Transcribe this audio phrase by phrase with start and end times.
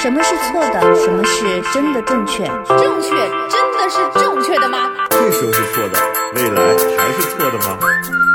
[0.00, 0.80] 什么是错的？
[0.94, 2.44] 什么是真的正确？
[2.68, 3.10] 正确
[3.48, 4.90] 真的是正确的吗？
[5.10, 5.98] 这时候是错的，
[6.36, 6.62] 未来
[6.96, 7.76] 还是错的吗？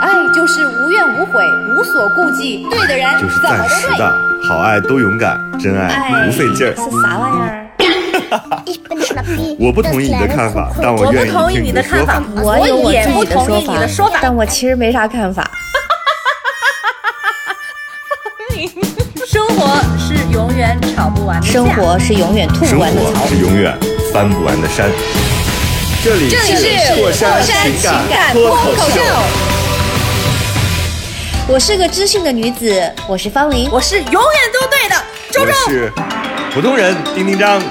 [0.01, 1.41] 爱就是无怨无悔，
[1.77, 3.39] 无所顾忌，对的人就是。
[3.39, 4.13] 暂时的，
[4.49, 6.75] 好爱都勇敢，真爱不费劲儿。
[6.75, 7.59] 是啥玩意儿？
[9.57, 14.19] 我不同意你的看法，但我愿意我不同意听你的看法的说法。，我也不同意你的说法。
[14.21, 15.49] 但我其实没啥看法。
[20.63, 23.27] 是永远吵不完的架生活是永远吐生不完的槽活。
[23.27, 23.77] 是永远
[24.13, 24.89] 翻不完的山。
[26.01, 29.01] 这里这里是过山情情感脱口秀。
[31.49, 33.69] 我是个知性的女子，我是方玲。
[33.71, 34.21] 我是永远
[34.53, 34.95] 都对的，
[35.31, 35.53] 周我周。
[35.69, 35.91] 是
[36.53, 37.61] 普通人丁丁张。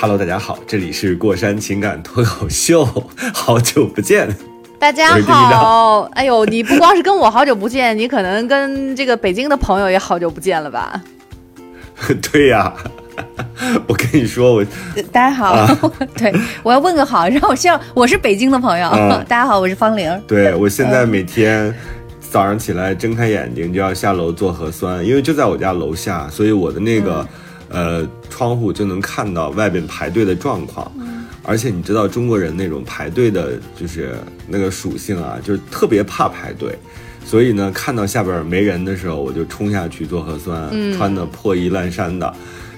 [0.00, 4.34] Hello，大家好，这里是过山情感脱口秀，好久不见。
[4.78, 11.02] 大家好，哎呦，你不光是跟我好久不见，你可能跟这个北京的朋友也好久不见了吧？
[12.30, 12.72] 对呀、
[13.88, 14.64] 我跟你说，我
[15.10, 15.66] 大家好，
[16.16, 18.88] 对我要问个好，让我像我是北京的朋友。
[18.92, 20.22] 嗯大家好，我是方玲。
[20.28, 21.74] 对我现在每天
[22.20, 27.26] 早上起来睁开眼睛就要下楼做核酸，因为就在我家楼下，所以我的那个、
[27.70, 30.90] 呃窗户就能看到外边排队的状况。
[31.48, 34.14] 而且你知道中国人那种排队的，就是
[34.46, 36.78] 那个属性啊，就是特别怕排队。
[37.24, 42.34] 所以呢，看到下边没人的时候，我就冲下去做核酸，穿的破衣烂衫的，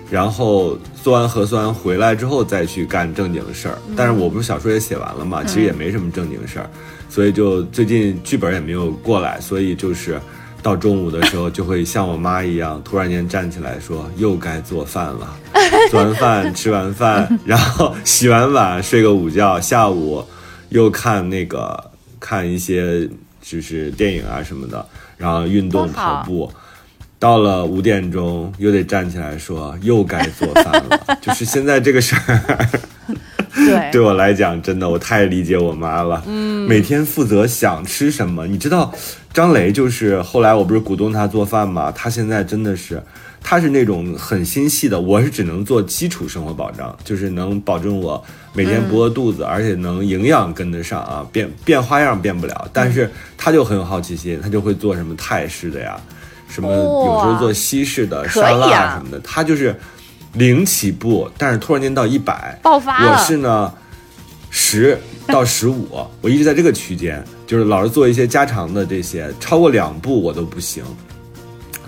[0.09, 3.77] 然后做完核酸回来之后再去干正经事儿。
[3.97, 6.71] 但是我不是小说也写完了嘛，其实也没什么正经事儿，
[7.09, 10.21] 所以就最近剧本也没有过来，所以就是
[10.63, 15.37] 到中午的时候就会像我妈一样，突然间站起来说又该做饭了。
[15.91, 20.25] 做完饭吃完饭，然后洗完碗睡个午觉，下午
[20.69, 23.09] 又看那个看一些
[23.41, 24.85] 就是电影啊什么的，
[25.17, 26.51] 然后运动跑步。
[27.19, 30.99] 到了五点钟，又得站起来说又该做饭了。
[31.21, 32.69] 就是现在这个事儿，
[33.55, 36.23] 对，对我来讲，真的我太理解我妈了。
[36.27, 38.93] 嗯，每天负责想吃什么，你知道，
[39.33, 43.03] 张雷就是后来我不是鼓动他做饭嘛，他现在真的是，
[43.43, 48.23] 他是那种很心细的，我是只能做基础生活保障，就是能保证我
[48.53, 56.01] 每天不饿肚子，而且能营养跟得上啊，变变花样变不了，但是他就很有好奇心，他就会做什么泰式的呀，
[56.49, 59.75] 什么有时候做西式的沙拉啊什么的，他就是
[60.35, 63.73] 零起步，但是突然间到一百，爆发我是呢，
[64.51, 65.89] 十到十五，
[66.21, 70.85] 我一直在这个区间，就是老是做一些加长的这些，超过两步我都不行。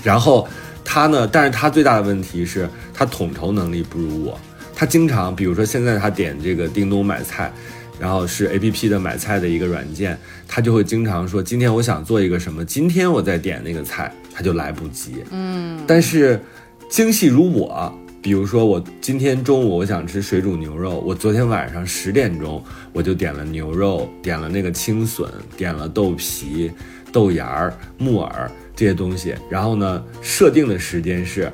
[0.02, 0.48] 然后
[0.84, 4.38] 他呢，但是他最大的问题是他统筹能力不如我，
[4.74, 7.52] 他经常，比如说现在他点这个叮咚买菜。
[8.00, 15.22] 然后是 A P P 的买菜的一个软件，他就会经常说今天我想做一个什么，今天我再点那个菜，他就来不及。
[15.30, 16.42] 嗯，但是
[16.90, 22.62] 精细如我，比如说我今天中午我想吃水煮牛肉，我昨天晚上十点钟
[22.92, 26.70] 我就点了牛肉，点了那个青笋，点了豆皮、
[27.12, 31.50] 豆芽儿、木耳这些东西，然后呢，设定的时间是，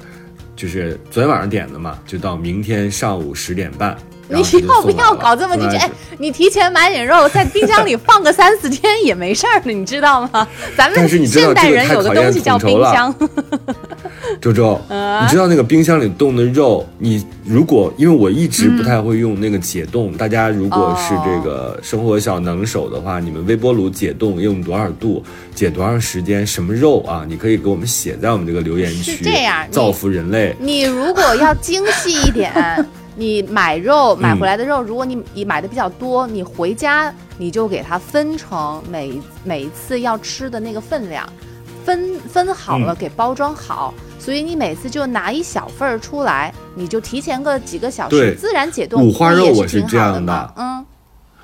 [0.54, 3.96] 就是昨天晚上点的嘛，就到明天上午十点半。
[4.28, 5.76] 然你要不要搞这么进去？
[5.76, 5.90] 哎
[6.20, 10.48] 你提前买点肉，在冰箱里 放个三四天也没事儿的，你知道吗？
[10.76, 13.14] 咱们现代人有个东西叫冰箱，
[14.42, 25.22] 周周，啊你知道那个冰箱里冻的肉，你如果因为我一直不太会用那个解冻，大家如果是这个生活小能手的话，你们微波炉解冻用多少度，
[25.54, 27.24] 解多长时间，什么肉啊？
[27.28, 30.52] 你可以给我们写在我们这个留言区，是这样造福人类。
[30.58, 32.52] 你如果要精细一点，
[33.18, 41.28] 你买肉买回来的肉，如果你你买的比较多，你回家你就给它分成每每一次要吃的那个分量，
[41.84, 43.92] 分分好了嗯给包装好。
[44.20, 49.04] 所以你每次就拿一小份儿出来，你就提前个几个小时自然解冻。
[49.04, 50.84] 五花肉我是这样的嗯，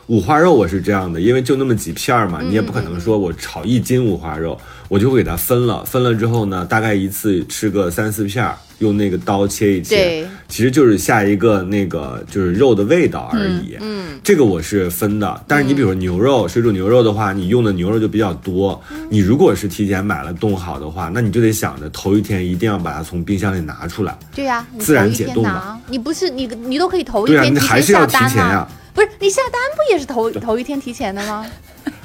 [0.06, 4.56] 五花肉我是这样的，因为就那么几片儿嘛，嗯你也不可能说我炒一斤五花肉，
[4.88, 13.76] 我就会给它分了，分了之后呢，大概一次吃个三四片儿，用那个刀切一切，其实就是下一个那个就是肉的味道而已。
[13.80, 18.80] 嗯，这个我是分的，但是你比如说牛肉，水煮牛肉的话，你用的牛肉就比较多。
[19.08, 24.16] 你如果是提前买了冻好的话，那你就得想着头一天一定要把它从冰箱里拿出来。
[24.34, 31.46] 对呀、你自然解冻嘛，你不是你你都可以头一天提你还是要提前呀、不是你下单不也是头头一天提前的吗？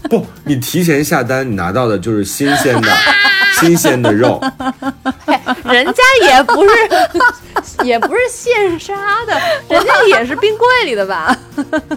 [0.10, 2.90] 不，你提前下单，你拿到的就是新鲜的、
[3.60, 4.40] 新鲜的肉。
[5.66, 6.70] 人家也不是
[7.86, 8.94] 也不是现杀
[9.26, 9.34] 的，
[9.70, 11.38] 人家也是冰柜里的吧？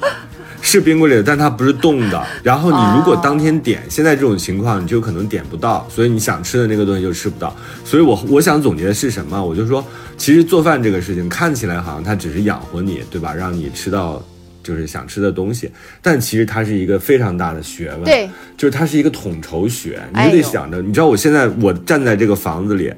[0.60, 2.24] 是冰柜里的，但它不是冻的。
[2.42, 7.54] 然后你如果当天点，现在这种情况你就可能点不到，所以你想吃的那个东西就吃不到。
[7.84, 9.42] 所以我我想总结的是什么？
[9.42, 9.84] 我就说，
[10.16, 13.34] 其实做饭这个事情看起来好像它只是养活你，对吧？
[13.34, 14.22] 让你吃到
[14.62, 15.70] 就是想吃的东西，
[16.00, 18.04] 但其实它是一个非常大的学问。
[18.04, 22.92] 对，就是它是一个统筹学，你就得想着，你知道我现在我站在这个房子里，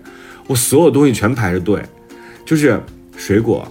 [0.47, 1.83] 我所有东西全排着队，
[2.45, 2.79] 就是
[3.17, 3.67] 水果，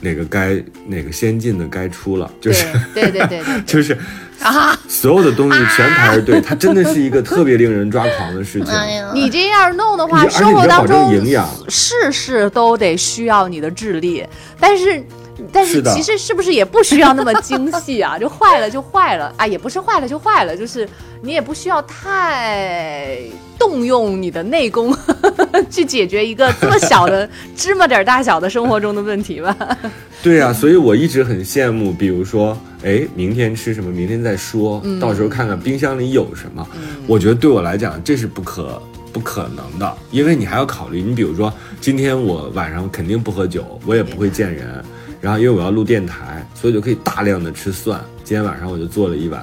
[0.00, 2.64] 哪个该哪个先进的该出了，就是
[2.94, 3.96] 对对对对对， 就是
[4.40, 8.72] 啊，所有的东西全排着队， 它真的是一个特别令人抓狂的事情。
[9.12, 14.24] 你这样弄的话，生活当中营养事事都得需要你的智力，
[14.58, 15.04] 但是。
[15.52, 18.16] 但是其实是不是也不需要那么精细啊？
[18.20, 20.88] 就坏了就坏了啊，也不是坏了就坏了，就是
[21.22, 23.18] 你也不需要太
[23.58, 24.96] 动用你的内功
[25.70, 29.56] 去解决一个这么小的芝麻点儿大小的生活中的问题吧。
[30.22, 36.66] 对呀、所以我一直很羡慕，比如说，哎，明天吃什么，明天再说，到时候看看冰箱里有什么。
[37.06, 38.80] 我觉得对我来讲，这是不可
[39.14, 41.50] 不可能的，因为你还要考虑，你比如说，
[41.80, 44.84] 今天我晚上肯定不喝酒，我也不会见人，
[45.20, 48.00] 然后因为我要录电台，所以就可以大量的吃蒜。
[48.24, 49.42] 今天晚上我就做了一碗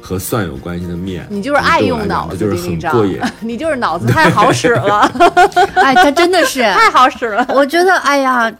[0.00, 3.18] 和蒜有关系的面，你就是爱用脑子，就是很过瘾。
[3.40, 5.00] 你就是脑子太好使了，
[5.76, 7.46] 哎，他真的是，太好使了。
[7.50, 8.52] 我觉得，哎呀。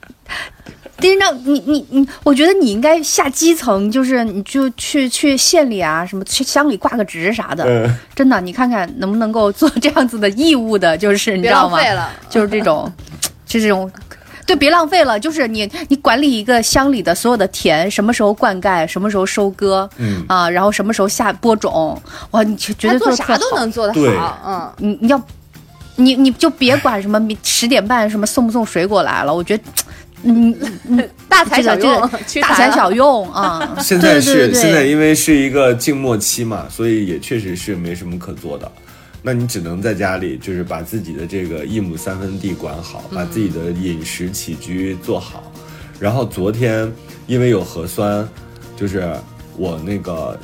[0.98, 11.80] 丁章，你你你，我觉得你应该下基层，就是你就去去县里啊，什么去乡里挂个职啥的，嗯真的，你看看能不能够做这样子的义务的，就是你知道吗？
[12.30, 12.92] 就是这种，
[13.44, 13.90] 就 这种。
[14.46, 15.18] 对，别浪费了。
[15.18, 22.00] 就是你，你管理一个乡里的所有的田，什么时候灌溉，什么时候收割，嗯啊，然后什么时候下播种，
[22.32, 23.56] 哇，你绝绝他对做啥都。
[23.56, 24.72] 能做得好，嗯。
[24.78, 25.22] 你你要，
[25.96, 29.64] 你你就别管什么十点半什么送不送水果来了，我觉得，
[30.22, 30.56] 嗯，
[31.28, 32.10] 大材小用
[32.40, 33.76] 大材小 用啊。
[33.80, 38.70] 现在是对对对现在因为是一个静默期嘛，所以也确实是没什么可做的。
[39.22, 45.52] 那你只能在家里，就是把自己的这个一亩三分地管好，把自己的饮食起居做好。
[46.00, 46.92] 然后昨天
[47.28, 48.28] 因为有核酸，
[48.76, 49.08] 就是
[49.56, 50.36] 我那个，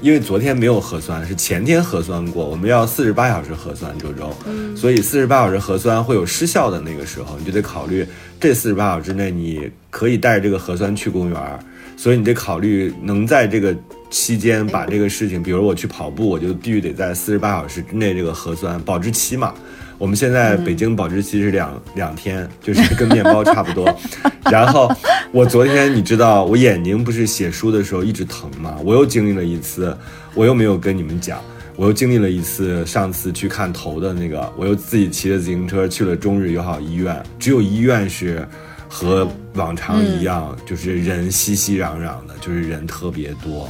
[0.00, 4.34] 因为昨天没有核酸，是前天核酸过，我们要四十八小时核酸，周周，
[4.74, 8.06] 所以四十八小时核酸会有失效的那个时候，你就得考虑
[8.40, 11.60] 这四十八小时之内你可以带着这个核酸去公园儿，
[11.94, 13.76] 所以你得考虑能在这个
[14.14, 19.52] 期间把这个事情，比如我去跑步，我就必须得在四十八小时之内这个核酸保质期嘛。
[19.98, 23.92] 我们现在北京保质期是两、两天，就是跟面包差不多。
[24.52, 24.88] 然后
[25.32, 28.78] 我昨天你知道，我眼睛不是写书的时候一直疼吗？
[28.84, 29.96] 我又经历了一次，
[30.32, 31.40] 我又没有跟你们讲，
[31.74, 38.46] 我又经历了一次上次去看头的那个，我又自己骑着自行车去了中日友好医院，只有医院是
[38.88, 43.68] 和往常一样，就是人熙熙攘攘的，就是人特别多。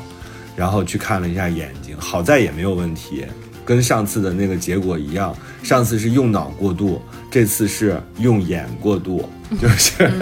[0.56, 3.24] 然后去看了一下眼睛，好在也没有问题，
[3.64, 5.34] 跟上次的那个结果一样。
[5.62, 9.28] 上次是用脑过度，这次是用眼过度，
[9.60, 10.12] 就是、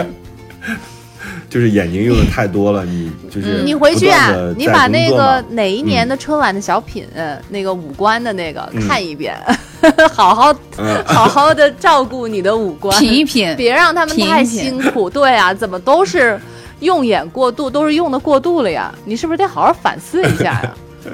[1.51, 8.87] 就是眼睛用的太多了，你就是你回去啊你把那个哪一年的春晚的小品，呃那个五官的那个嗯。
[8.87, 9.37] 看一遍，
[10.15, 11.03] 好好嗯。
[11.05, 14.47] 好好的照顾你的五官，品一品，别让他们太品。
[14.47, 15.11] 辛苦。
[15.11, 16.41] 对啊，怎么都是
[16.83, 18.93] 用眼过度，都是用的过度了呀？
[19.05, 20.75] 你是不是得好好反思一下呀？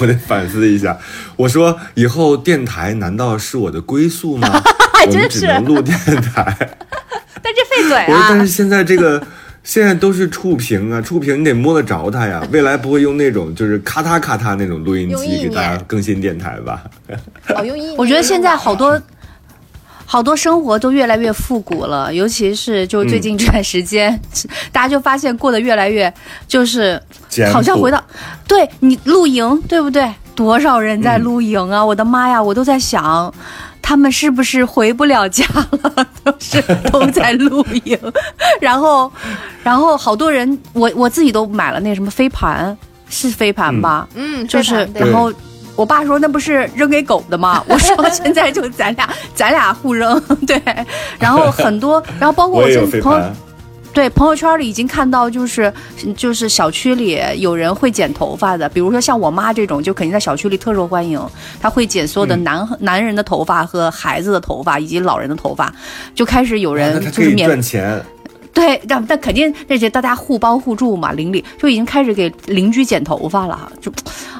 [0.00, 0.96] 我得反思一下。
[1.36, 4.48] 我说以后电台难道是我的归宿吗？
[5.04, 6.56] 我们只真是能录电台。
[7.40, 8.46] 但这费嘴我说，但是啊！
[8.46, 9.22] 现在这个
[9.62, 12.42] 现在都是触屏啊，触屏你得摸得着它呀。
[12.50, 16.82] 未来不会用那种就是咔嗒咔嗒那种录音机给大家更新电台吧？
[17.54, 19.00] 哦，用意我觉得现在好多。
[20.10, 24.18] 好多生活都越来越复古了，尤其是就最近这段时间，
[24.72, 26.12] 大家就发现过得越来越，
[26.48, 26.98] 就是
[27.52, 28.02] 好像回到，
[28.48, 30.10] 对你露营，对不对？
[30.34, 31.84] 多少人在露营啊！
[31.84, 33.30] 我的妈呀，我都在想，
[33.82, 36.06] 他们是不是回不了家了？
[36.24, 37.98] 都是都在露营，
[38.62, 39.12] 然后，
[39.62, 42.74] 然后好多人，我我自己都买了那什么飞盘，
[43.10, 44.08] 是飞盘吧？
[44.14, 45.30] 嗯，就是然后
[45.78, 47.62] 我爸说那不是扔给狗的吗？
[47.68, 50.60] 我说 现在就咱俩咱俩互扔， 对。
[51.20, 52.66] 然后很多， 然后包括我
[53.00, 53.30] 朋友，
[53.94, 55.72] 对朋友圈里已经看到，就是
[56.16, 61.20] 就是小区里有人会剪头发的，比如说像我妈这种，就肯定在小区里特受欢迎。
[61.60, 65.72] 她会剪所有的嗯男、男人的头发和孩子的头发以及老人的头发，
[66.12, 68.04] 就开始有人就是免赚钱。
[68.58, 73.92] 对，但但肯定那些大家互帮互助嘛，邻里就已经开始给邻居剪头发了，就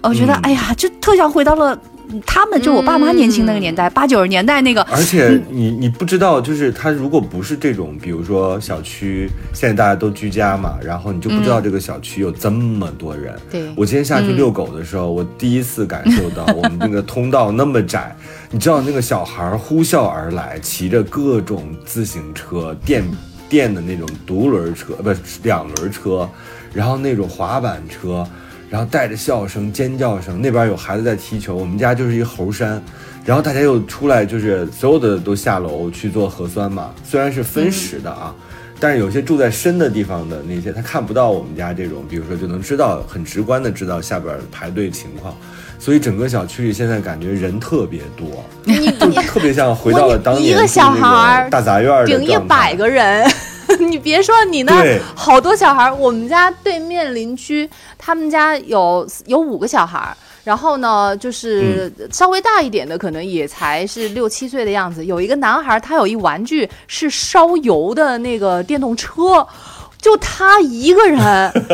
[0.02, 0.40] 我觉得、嗯。
[0.42, 1.78] 哎呀，就特想回到了
[2.26, 13.38] 他们就我爸妈年轻那个年代，八九十年代那个，而且你你不知道，就是他如果不是这种，比如说小区现在大家都居家嘛，然后你就不知道这个小区有这么多人。
[13.50, 13.70] 对。
[13.76, 18.16] 我今天下去遛狗的时候，我第一次感受到我们那个通道那么窄，
[18.50, 23.04] 你知道那个小孩呼啸而来，骑着各种自行车、电
[23.48, 26.28] 电的那种独轮车，不是两轮车，
[26.72, 28.26] 然后那种滑板车。
[28.70, 32.82] 然后带着笑声、尖叫声，那边有孩子在踢球，我们家就是一个猴山，
[33.24, 36.92] 然后大家又出来，就是所有的都下楼去做核酸嘛。
[37.02, 38.34] 虽然是分时的啊，
[38.78, 45.34] 但是有些住在深的地方的那些，他看不到我们家这种，比如说就能知道很直观的知道下边排队情况，
[45.78, 53.30] 所以整个小区里现在感觉人特别多，你就特别像回到了当年一个小孩儿大杂院的顶一百个人。
[53.78, 57.68] 你别说你那好多小孩儿，我们家对面邻居，
[57.98, 65.04] 他们家有有五个小孩儿，然后呢，就是稍微大一点的，可能也才是六七岁的样子。
[65.04, 69.46] 有一个男孩儿，他有一玩具是烧油的那个电动车。
[70.00, 71.18] 就他一个人，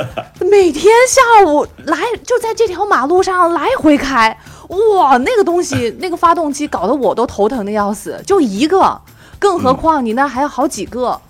[0.50, 4.36] 每天下午来就在这条马路上来回开，
[4.68, 9.00] 哇，那个东西 那个发动机搞得我都头疼的要死，就一个，
[9.38, 11.20] 更何况你那还有好几个，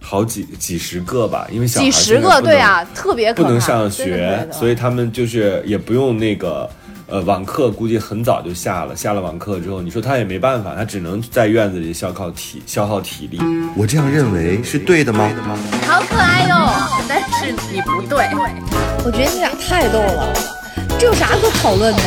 [0.00, 6.70] 好几几十个吧，因为小孩几十个，对啊，特别可怕，不能上学所以他们就是也不用那个
[7.10, 8.94] 呃网课，估计很早就下了。
[8.94, 13.40] 下了网课之后，你说他也没办法，他只能在院子里消耗体消耗体力。
[13.74, 15.26] 我这样认为是对的吗？
[15.86, 16.70] 好可爱哟、
[17.08, 18.28] 但是你不对。
[19.04, 20.28] 我觉得你俩太逗了，
[20.98, 22.02] 这有啥可讨论的？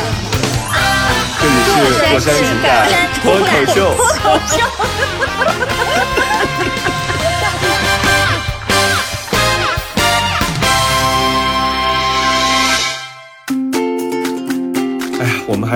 [1.42, 2.88] 这里是火山情感
[3.24, 3.82] 脱口秀。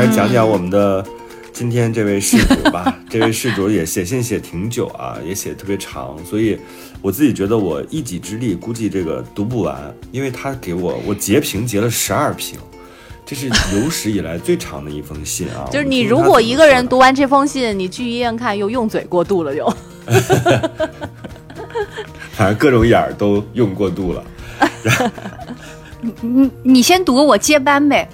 [0.08, 1.04] 讲讲我们的
[1.52, 2.98] 今天这位事主吧。
[3.10, 6.60] 这位事主也写信写挺久啊，也写得特别长，所以
[7.02, 12.60] 我自己觉得我一己之力估计这个读不完，因为他给我我截屏截了十二屏。
[13.28, 15.68] 这是有史以来最长的一封信啊！
[15.72, 19.68] 就是你如果一个人读完这封信，你去医院看又用嘴过度了又。
[22.34, 24.24] 反正各种眼儿都用过度了。
[26.02, 28.08] 你你你先读，我接班呗。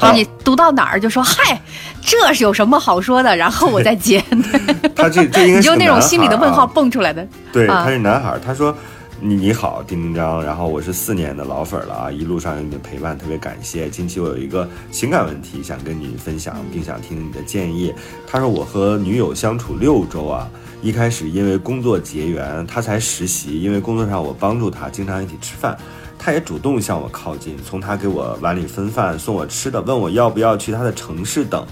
[0.00, 1.60] 就你读到哪儿就说嗨，
[2.02, 4.22] 这是有什么好说的，然后我再接。
[4.96, 7.26] 他这这应该你就那种心里的问号蹦出来的。
[7.52, 8.40] 对，啊他是男孩儿。
[8.40, 8.74] 他说
[9.20, 13.88] ：“你你好，丁丁张，然后我是四年的老粉儿了啊，一路上有你的陪伴，特别感谢。
[13.90, 17.92] 近期我有一个情感问题想跟你分享，并想听你的建议。”
[18.26, 20.48] 他说：“我和女友相处六周啊，
[20.80, 25.76] 一开始因为工作结缘，他才实习，因为工作上我帮助他，经常一起吃饭。”
[26.18, 31.64] 他也主动向我靠近，从他给我碗里分饭、送我吃的，问我要不要去他的城市等。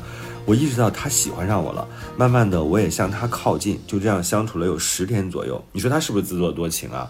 [0.47, 5.65] 我意识到他喜欢上我了，慢慢的我也向他靠近，就这样相处了有十天左右。
[5.73, 7.09] 你说他是不是自作多情啊？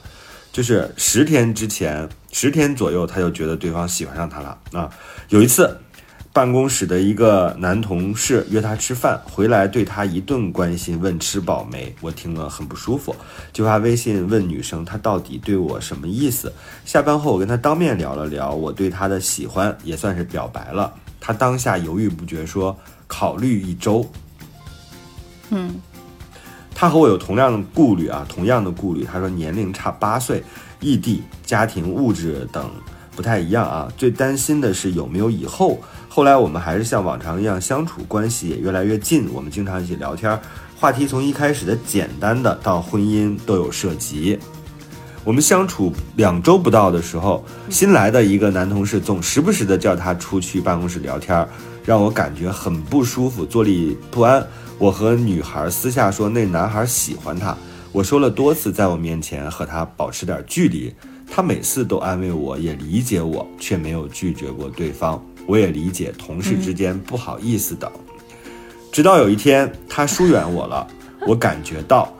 [0.53, 4.89] 就是十天之前，十天左右他就觉得对方喜欢上他了啊。
[5.31, 5.77] 有一次，
[6.35, 11.95] 办公室的一个男同事约他吃饭，回来对他一顿关心，问吃饱没。
[12.01, 13.15] 我听了很不舒服，
[13.53, 16.53] 就发微信问女生她到底对我什么意思。
[16.85, 20.93] 下班后我跟他当面聊了聊我对他的喜欢，也算是表白了。
[21.21, 22.77] 他当下犹豫不决说
[23.07, 24.05] 考虑一周。
[25.51, 25.77] 嗯，
[26.75, 29.05] 他和我有同样的顾虑啊，同样的顾虑。
[29.05, 30.43] 他说年龄差八岁，
[30.81, 32.69] 异地，家庭、物质等
[33.15, 33.89] 不太一样啊。
[33.97, 35.79] 最担心的是有没有以后。
[36.15, 39.29] 后来我们还是像往常一样相处，关系也越来越近。
[39.35, 40.41] 我们经常一起聊天，
[40.79, 44.39] 话题从一开始的简单的到婚姻都有涉及。
[45.25, 51.45] 我们相处两周不到的时候，新来的一个男同事总时不时的叫他出去办公室聊天，
[51.85, 54.47] 让我感觉很不舒服，坐立不安。
[54.79, 57.57] 我和女孩私下说那男孩喜欢她，
[57.91, 60.95] 我说了多次在我面前和他保持点距离，
[61.29, 65.21] 他每次都安慰我，也理解我，却没有拒绝过对方。
[65.47, 67.91] 我也理解同事之间不好意思等。
[68.93, 70.87] 直到有一天他疏远我了，
[71.27, 72.13] 我感觉到。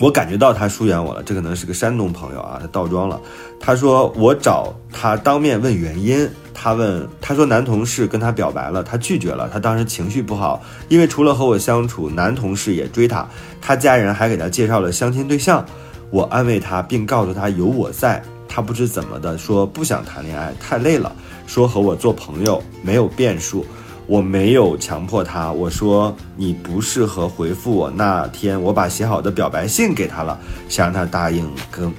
[0.00, 3.20] 我感觉到他疏远我了，这可能是个山东朋友啊，他倒装了。
[3.60, 13.24] 他说我找他当面问原因，他问他说男同事跟他表白了，他拒绝了，他当时情绪不好，因为除了和我相处，男同事也追他，
[13.60, 15.64] 他家人还给他介绍了相亲对象。
[16.10, 21.14] 我安慰他，并告诉他有我在，他不知怎么的说不想谈恋爱，太累了，
[21.46, 23.64] 说和我做朋友没有变数。
[24.06, 27.90] 我没有强迫他，我说你不适合回复我。
[27.90, 31.90] 那天我把写好的表白信给他了，想让他答应跟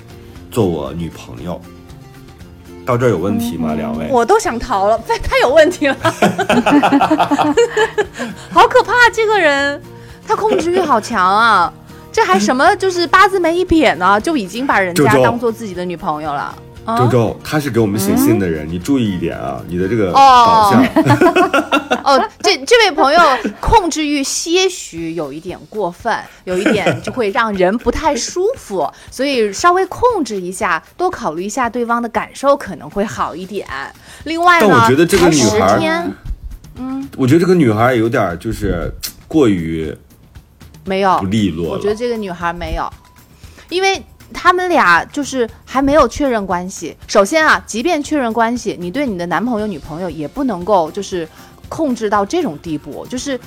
[0.52, 1.60] 做我女朋友。
[2.86, 3.74] 到这儿有问题吗？
[3.74, 4.08] 两位？
[4.12, 5.98] 我都想逃了，太太有问题了，
[8.54, 8.94] 好可怕！
[9.12, 9.82] 这个人，
[10.28, 11.74] 他控制欲好强啊！
[12.12, 16.56] 这还什么就是八字没一撇呢，就已经把人家当做自己的女朋友了。
[16.86, 20.86] 啊周周，他是给我们写信的人，你注意一点啊，你的这个导哦向。
[22.06, 23.20] 哦，这这位朋友
[23.60, 33.68] 控制欲些许有一点过分，有一点就会让人不太舒服， 所以稍微控制一下，多考虑一下对方的感受可能会好一点。
[34.26, 36.14] 另外呢，但我觉得这个女孩儿天
[37.18, 38.92] 我觉得这个女孩有点就是
[39.28, 39.92] 过于
[40.86, 41.72] 没有不利落。
[41.72, 42.88] 我觉得这个女孩没有，
[43.70, 46.96] 因为他们俩就是还没有确认关系。
[47.08, 51.28] 首先啊，即便确认关系，你对你的男朋友、女朋友也不能够就是
[51.70, 53.40] 控制到这种地步，就是。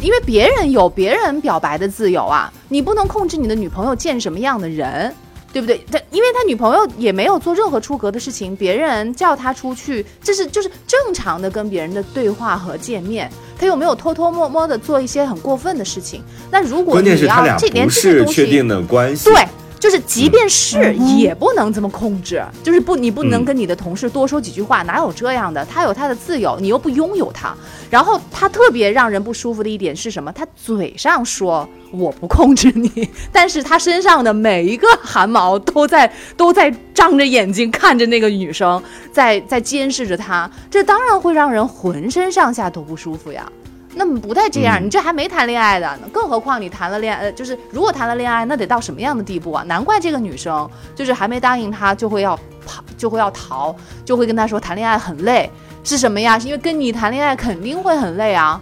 [0.00, 5.12] 因为别人有别人表白的自由啊，你不能控制你的女朋友见什么样的人，
[5.52, 5.84] 对不对？
[5.90, 16.22] 他因为他女朋友也没有做任何出格的事情，别人叫他出去，这是就是正常的跟别人的对话和见面，他又没有偷偷摸摸的做一些很过分的事情。
[16.48, 19.24] 那如果关键你要是他俩不是确定的关系。
[19.24, 25.64] 对，就是即便是也不能这么控制，就是不你不能嗯跟你的同事多说几句话，哪有这样的？
[25.64, 27.54] 他有他的自由，你又不拥有他。
[27.90, 30.30] 然后他特别让人不舒服的一点是什么？
[30.32, 38.82] 他嘴上说我不控制你，但是他身上的每一个汗毛都在都在张着眼睛看着那个女生，
[39.12, 43.50] 在在监视着她，这当然会让人浑身上下都不舒服呀。
[43.98, 49.64] 那么不带这样，嗯你这还没谈恋爱的，更何况你谈了恋爱，呃，就是如果谈了恋爱，那得到什么样的地步啊？
[49.64, 53.74] 难怪这个女生就是还没答应他，就会要跑，就会要逃，
[54.04, 55.50] 就会跟他说谈恋爱很累，
[55.82, 56.38] 是什么呀？
[56.38, 58.60] 是因为跟你谈恋爱肯定会很累啊。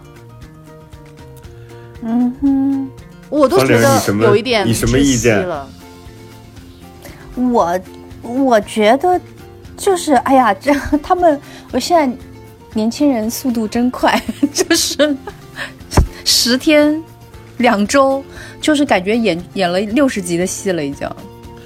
[2.00, 2.90] 嗯哼，
[3.28, 5.68] 我都觉得有一点你什么意见了。
[7.34, 7.78] 我
[8.22, 9.20] 我觉得
[9.76, 11.38] 就是，哎呀，这 他们，
[11.72, 12.16] 我现在
[12.76, 15.16] 年轻人速度真快， 就是
[16.26, 17.02] 十天、
[17.56, 18.22] 两周，
[18.60, 21.08] 就是感觉演演了六十集的戏了，已经，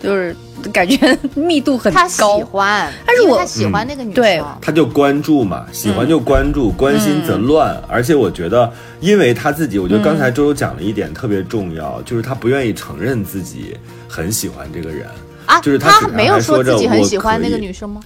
[0.01, 0.35] 就是
[0.73, 2.23] 感觉密度很高他喜。
[2.45, 4.23] 欢，但是我他喜欢那个女生。
[4.23, 7.77] 对他就关注嘛，喜欢就关注，关心则乱。
[7.89, 15.09] 而且我觉得，因为他自己，我觉得刚才周周讲了一点特别重要，就是他不愿意承认自己很喜欢这个人。
[15.47, 18.01] 啊，就是他没有说自己很喜欢那个女生吗？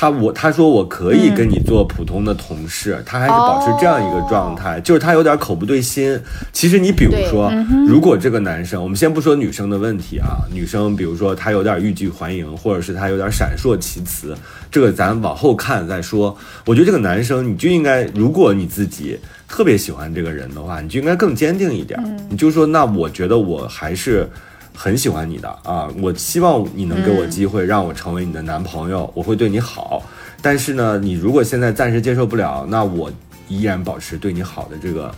[0.00, 6.18] 他我他说我可以跟你做普通的同事，他还是保持这样一个状态，就是他有点口不对心。
[6.54, 7.52] 其实你比如说，
[7.86, 14.34] 如果这个男生，我们先不说女生的问题啊，女生比如说她有点欲拒还迎，或者是她有点闪烁其词，
[14.70, 16.34] 这个咱往后看再说。
[16.64, 24.26] 我觉得这个男生你就应该，如果你自己特别喜欢这个人的话，你就应该更坚定一点，你就说那我觉得我还是。
[24.74, 30.02] 很喜欢你的啊，我希望你能给我机会，让我成为你的男朋友，我会对你好。
[30.42, 33.10] 但是呢，你如果现在暂时接受不了，那我
[33.48, 35.14] 依然保持对你好的这个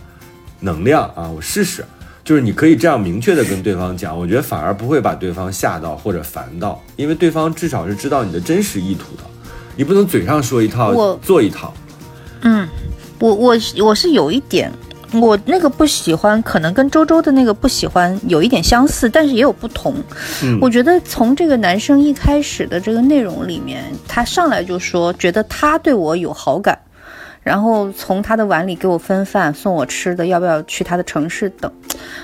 [0.59, 1.83] 能量啊，我试试。
[2.25, 9.23] 就是你可以这样明确的跟对方讲，我觉得反而不会把对方吓到或者烦到，因为对方至少是知道你的真实意图的，
[9.75, 11.73] 你不能嘴上说一套做一套。
[12.41, 12.67] 嗯
[13.19, 14.71] 我我我是有一点，
[15.21, 19.93] 我那个不喜欢，可能跟周周的那个不喜欢有一点相似，但是也有不同。
[20.43, 26.77] 嗯我觉得从这个男生一开始的这个内容里面，他上来就说觉得他对我有好感，
[27.41, 31.71] 然后从他的碗里给我分饭，送我吃的，要不要去他的城市等。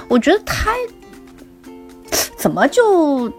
[0.07, 0.71] 我觉得他
[2.37, 3.31] 怎么就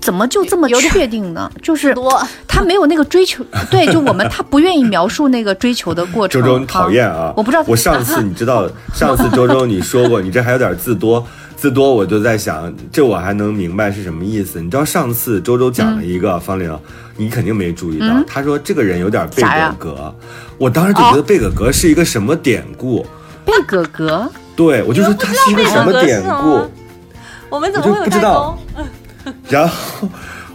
[0.00, 1.50] 怎么就这么确定呢？
[1.62, 6.40] 就是多他没有那个追求， 对，就我们他不愿意描述那个追求的过程。
[6.40, 7.32] 周周，你讨厌啊！
[7.36, 11.24] 我不知道我上次你知道， 上次周周你说过，你这还有点字多，
[11.56, 14.60] 字多，我就在想，这我还能明白是什么意思。
[14.60, 16.76] 你知道上次周周讲了一个、方玲，
[17.16, 20.14] 你肯定没注意到，他说这个人有点贝格格，
[20.58, 23.06] 我当时就觉得贝格格是一个什么典故，
[23.44, 26.60] 贝格格，对我就说他是一个什么典故，
[27.50, 28.82] 我们怎么会有代不知道沟？
[29.48, 30.08] 然后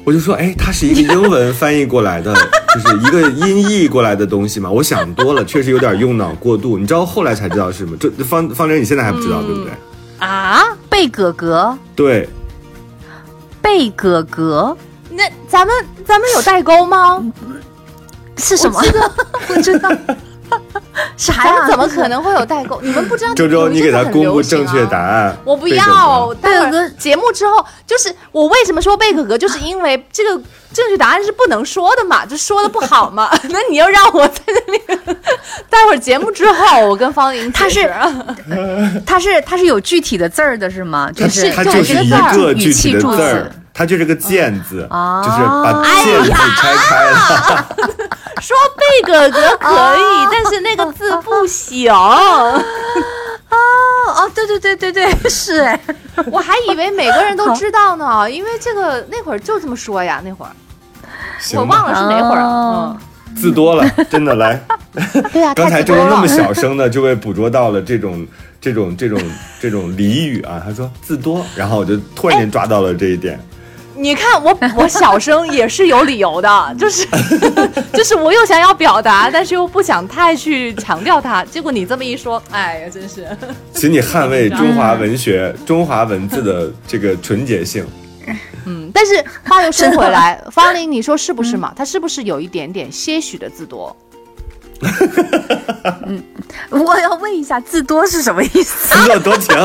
[0.04, 2.34] 我就说，哎，它是一个英文翻译过来的，
[2.74, 4.70] 就是一个音译过来的东西嘛。
[4.70, 6.78] 我想多了，确实有点用脑过度。
[6.78, 7.98] 你知道后来才知道是什么？
[7.98, 9.72] 这方方玲，你现在还不知道、对不对？
[10.20, 10.64] 啊？
[10.90, 12.30] 贝哥哥，对，
[13.62, 14.76] 贝哥哥
[15.10, 17.22] 那咱们咱们有代沟吗？
[18.38, 18.82] 是什么？
[19.48, 19.90] 不知道。
[21.18, 21.68] 啥 呀？
[21.68, 22.80] 怎么可能会有代沟？
[22.82, 23.34] 你们不知道？
[23.36, 25.36] 周周，你给他公布正确答案。
[25.44, 30.30] 我不要，格待会儿节目之后，就是我为什么说贝壳哥，就是因为这个
[30.74, 33.30] 正确答案是不能说的嘛，就说的不好嘛。
[33.50, 35.18] 那你又让我在那里，
[35.70, 37.92] 待会儿节目之后，我跟方玲他是
[39.06, 41.10] 他是他是有具体的字儿的是吗？
[41.16, 47.68] 就是它就就是一一个字儿语具体的气助词字儿，它就是个剑字，啊就是把剑字拆开了。
[48.42, 51.92] 说贝哥哥可以，但是那个字不行。
[51.92, 52.64] 哦
[54.16, 55.80] 哦，对对对对对， 是哎，
[56.32, 60.52] 我还以为每个人都知道呢，因为这个那会儿就这么说呀，那会儿
[61.56, 62.48] 我忘了是哪会儿了。
[62.48, 62.98] 哦
[63.36, 64.58] 字多了，真的来。
[64.96, 68.26] 嗯，对啊，刚才太多了周周那么小声的，就被捕捉到了这种
[68.62, 69.20] 这种这种
[69.60, 70.62] 这种俚语啊。
[70.64, 73.38] 他说字多，然后我就突然间抓到了这一点。
[73.96, 77.08] 你看我，我小声也是有理由的， 就是
[77.94, 81.44] 就是我又想要表达，但是又不想太去强调它。
[81.46, 83.26] 结果你这么一说，哎呀，真是。
[83.74, 87.86] 请你捍卫中华文学、中华文字的这个纯洁性。
[88.66, 91.72] 嗯，但是话又说回来，方玲，你说是不是嘛？
[91.76, 93.96] 它是不是有一点点些许的字多？
[96.70, 98.96] 我要问一下，字多是什么意思？
[98.96, 99.56] 自作多情，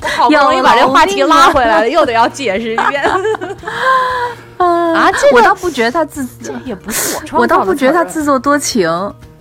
[0.00, 3.02] 我好不容易把这话题拉回来了，又得要解释一遍。
[4.58, 5.10] 啊！
[5.12, 8.86] 这个我倒不觉得他自，这也不是我创我造的倒不觉得他自作多情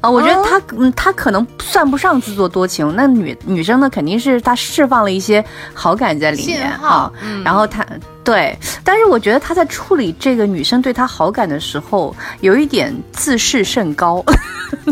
[0.01, 2.93] 啊，我觉得他嗯，他可能算不上自作多情。
[2.95, 7.85] 那女女生呢，肯定是他释放了一些好感在里面号啊，嗯然后他
[8.23, 14.23] 对，但是我觉得他在处理这个女生对他好感的时候，有一点自视甚高，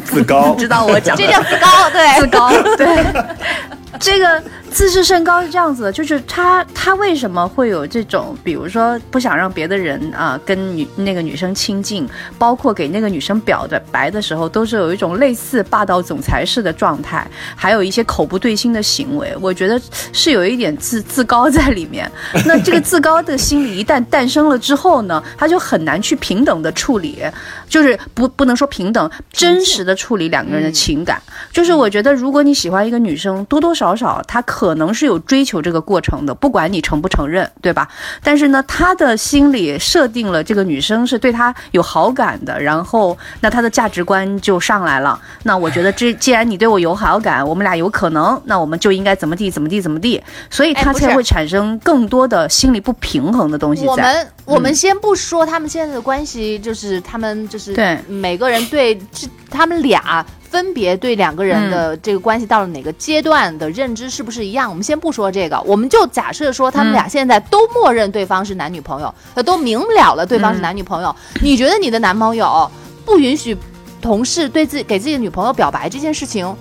[0.04, 3.06] 自高 知道我讲的这叫自高，对，自高，对。
[4.00, 19.82] 这个自视甚高是这样子的，就是他他为什么会有这种，比如说不想让别的人啊、跟女那个女生亲近，包括给那个女生表的白的时候，都是有一种类似霸道总裁式的状态，还有一些口不对心的行为，我觉得
[20.13, 22.10] 是有一点自自高在里面。
[22.45, 27.23] 那这个自高的心理一旦诞生了之后呢，他就很难去平等的处理，
[27.67, 31.21] 就是不不能说平等，真实的处理两个人的情感。
[31.51, 37.88] 就是我觉得，如果你喜欢一个女生，多多少少她可能是有追求这个过程的，不管你承不承认，对吧？
[38.24, 45.20] 但是呢，他的心里设定了这个女生是对他有好感的，然后那他的价值观就上来了。
[45.43, 53.88] 那我觉得这 既然你对我有好感，我们俩有可能，那我们就应该怎么地怎么地怎么地，所以他才会产生更多的心理不平衡的东西在。
[53.91, 60.26] 我们我们先不说他们现在的关系，就是他们就是对每个人对这他们俩
[60.58, 64.67] 分别对两个人的这个关系到了哪个阶段的认知是不是一样？
[64.67, 71.15] 我们先不说这个，我们就假设说他们俩现在都默认对方是男女朋友，呃，都明了了对方是男女朋友。
[71.43, 72.72] 你觉得你的男朋友
[73.06, 73.56] 不允许
[74.02, 76.52] 同事对自己给自己的女朋友表白这件事情，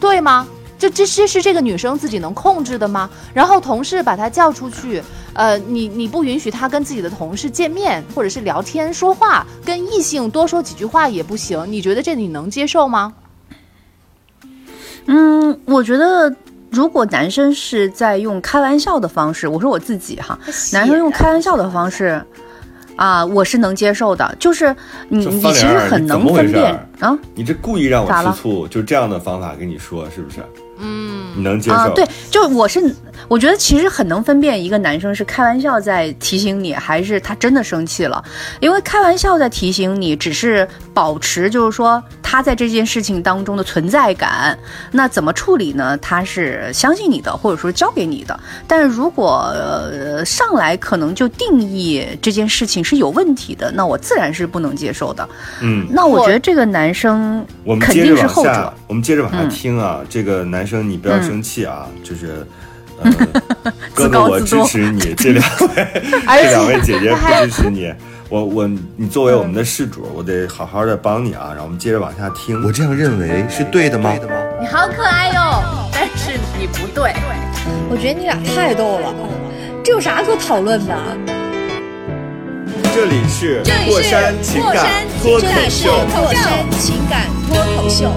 [0.00, 0.48] 对吗？
[0.78, 3.10] 就这这是这个女生自己能控制的吗？
[3.34, 5.02] 然后同事把她叫出去，
[5.34, 11.70] 呃，你你不允许她跟自己的同事见面，或者是聊天说话，跟异性多说几句话也不行。
[11.70, 13.12] 你觉得这你能接受吗？
[15.06, 16.34] 嗯，我觉得
[16.70, 20.38] 如果男生是在用开玩笑的方式，我说我自己哈，
[20.72, 22.22] 男生用开玩笑的方式。
[22.94, 24.76] 啊，我是能接受的，就是
[25.08, 30.40] 你这你其实很能分辨啊你这故意让我吃醋，就这样的方法跟你说，是不是？
[30.78, 31.76] 嗯，你能接受？
[31.76, 32.94] 啊，对，就我是
[33.28, 38.22] 我觉得其实很能分辨一个男生是开玩笑在提醒你，还是他真的生气了，
[38.60, 44.58] 因为开玩笑在提醒你，只是保持就是说他在这件事情当中的存在感，
[44.90, 45.96] 那怎么处理呢？
[45.98, 55.28] 他是相信你的，或者说交给你的，但是如果呃上来可能就定义这件事情是有问题的，那我自然是不能接受的。
[55.60, 60.00] 嗯，那我觉得这个男生我们肯接着往定是后者下，，我们接着往下嗯听啊。
[60.08, 62.46] 这个男生你不要生气啊，就是。
[63.64, 65.14] 呃，哥自哥，我支持你。
[65.14, 65.86] 这两位，
[66.42, 67.92] 这两位姐姐不支持你。
[68.28, 71.48] 我我，你作为我们的事主，我得好好的帮你啊。
[71.48, 72.62] 然后我们接着往下听。
[72.64, 74.14] 我这样认为是对的吗？
[74.60, 75.62] 你好可爱哟，
[75.92, 77.12] 但是你不对。
[77.90, 79.14] 我觉得你俩太逗了，
[79.84, 80.96] 这有啥可讨论的？
[82.94, 85.88] 这里是过山情感过山脱口这里是。
[85.88, 88.12] 过山情感脱口秀。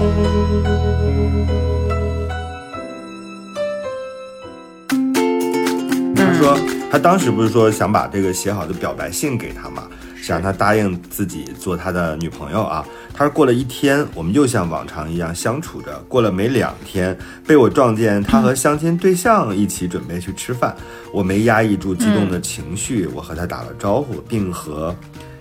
[6.36, 6.58] 他说
[6.90, 9.84] 他当时不是说想把这个写好的表白信给他嘛，
[10.22, 12.84] 想让他答应自己做他的女朋友啊。
[13.14, 15.98] 他说过了一天，我们又像往常一样相处着。
[16.06, 20.76] 过了没两天，被我撞见他和相亲对象一起准备去吃饭，
[21.10, 24.94] 我没压抑住激动的情绪，我和他打了招呼，并和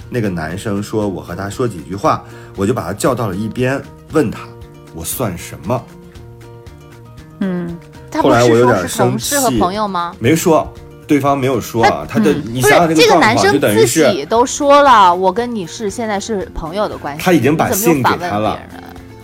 [0.10, 2.24] 那个男生说我和他说几句话，
[2.56, 3.82] 我就把他叫到了一边，
[4.14, 4.40] 问他
[4.94, 5.84] 我算什么？
[7.42, 7.78] 嗯，
[8.10, 10.16] 他不后来我是说是有点生同事和气朋友吗？
[10.20, 10.74] 没说，
[11.08, 12.06] 对方没有说啊。
[12.08, 17.24] 他的你想想这这个男生自己都说了，我跟你是现在是朋友的关系。
[17.24, 18.60] 他已经把信给他了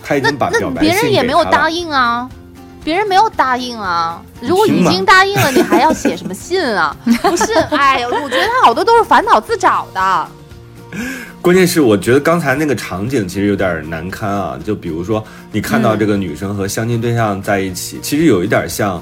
[0.02, 1.70] 他已经把别人也没有答。
[1.70, 2.28] 应啊。
[2.84, 4.20] 别人没有答应啊。
[4.40, 6.96] 如果已经答应了，你还要写什么信啊？
[7.22, 10.28] 不是，哎呀，我觉得他好多都是烦恼自找的。
[11.40, 19.00] 关键是我觉得刚才那个场景其实有点难堪啊，就比如说你看到这个女生和相亲对象在一起，其实有一点像，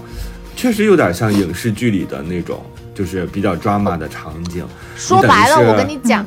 [0.57, 2.63] 确实有点像影视剧里的那种，
[2.95, 4.67] 就是比较 drama 的场景。
[4.97, 6.27] 说白了，我跟你讲，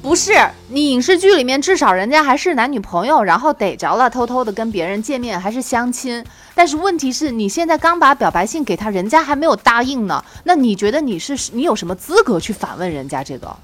[0.00, 0.32] 不是
[0.68, 6.24] 你影视剧里面至少人家还是男女朋友，然后逮着了，偷偷的跟别人见面，还是相亲。
[6.54, 13.56] 但是问题是你现在刚把表白信给他，人家还没有答应呢，那你觉得你是你有什么资格去反问人家这个？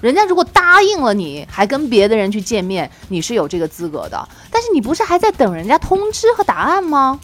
[0.00, 4.28] 人家如果答应了你，还跟别的人去见面，你是有这个资格的。
[4.50, 7.20] 但是你不是还在等人家通知和答案吗？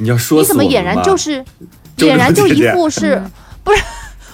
[0.00, 1.44] 你要说你怎么俨然就是，
[1.96, 3.22] 就俨然就一副是，
[3.62, 3.82] 不是？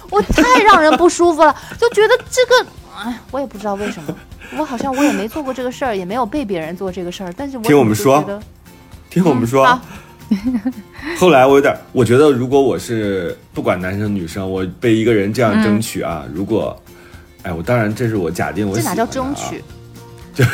[0.09, 4.15] 我太让人不舒服了，就觉得这个，哎，我也不知道为什么，
[4.57, 8.41] 我好像我也没做过这个事儿，也没有被别人做这个事儿，但是我听我们说
[9.09, 9.65] 听我们说。
[9.65, 9.81] 好
[11.17, 16.77] 后来我有点，我觉得如果我是不管男生女生，我被一个人这样争取啊，如果，
[17.43, 19.63] 哎，我当然这是我假定我这哪叫争取？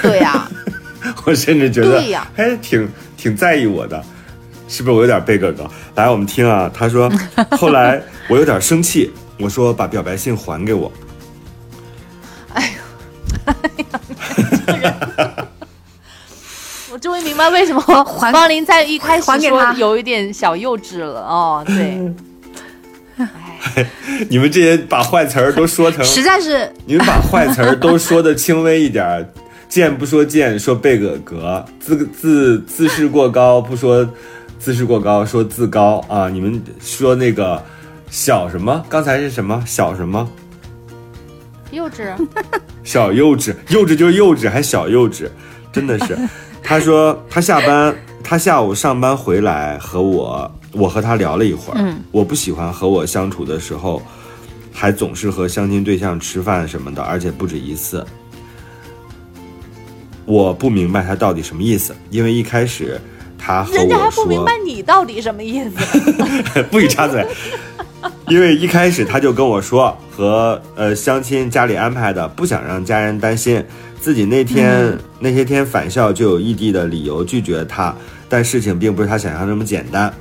[0.02, 0.48] 对呀、
[1.26, 4.04] 我甚至觉得对呀还挺挺在意我的，
[4.74, 5.70] 是不是我有点背梗梗？
[5.94, 7.08] 来，我们听啊，他说
[7.56, 10.92] 后来我有点生气，我说把表白信还给我，
[16.92, 22.12] 我终于明白为什么还方林 在一开始说还给他有一点小幼稚了哦，对，
[23.18, 23.88] 哎，
[24.28, 26.74] 你们这些把坏词儿都说成，实在是。
[26.88, 29.24] 你们把坏词儿都说的轻微一点儿，
[29.70, 34.04] 见不说贱，说背个格，自自自视过高不说
[34.64, 36.30] 自视过高，说自高啊！
[36.30, 37.62] 你们说那个
[38.10, 38.82] 小什么？
[38.88, 40.26] 刚才是什么小什么？
[41.70, 42.16] 幼稚，
[42.82, 45.30] 小幼稚，幼稚就是幼稚，还小幼稚，
[45.74, 46.18] 真的是。
[46.64, 51.76] 他说他下班，他下午上班回来和我，我和他聊了一会儿。
[51.80, 54.02] 嗯，我不喜欢和我相处的时候，
[54.72, 58.06] 还总是和相亲对象吃饭什么的，而且不止一次。
[60.24, 62.98] 我不明白他到底什么意思，因为一开始
[63.72, 66.64] 人家还不明白你到底什么意思。
[66.72, 67.26] 不许插嘴。
[68.28, 73.64] 因为一开始他就跟我说，和呃相亲家里安排的，不想让家人担心，
[74.02, 77.94] 自己那天、那些天返校就有异地的理由拒绝他，
[78.28, 80.14] 但事情并不是他想象那么简单，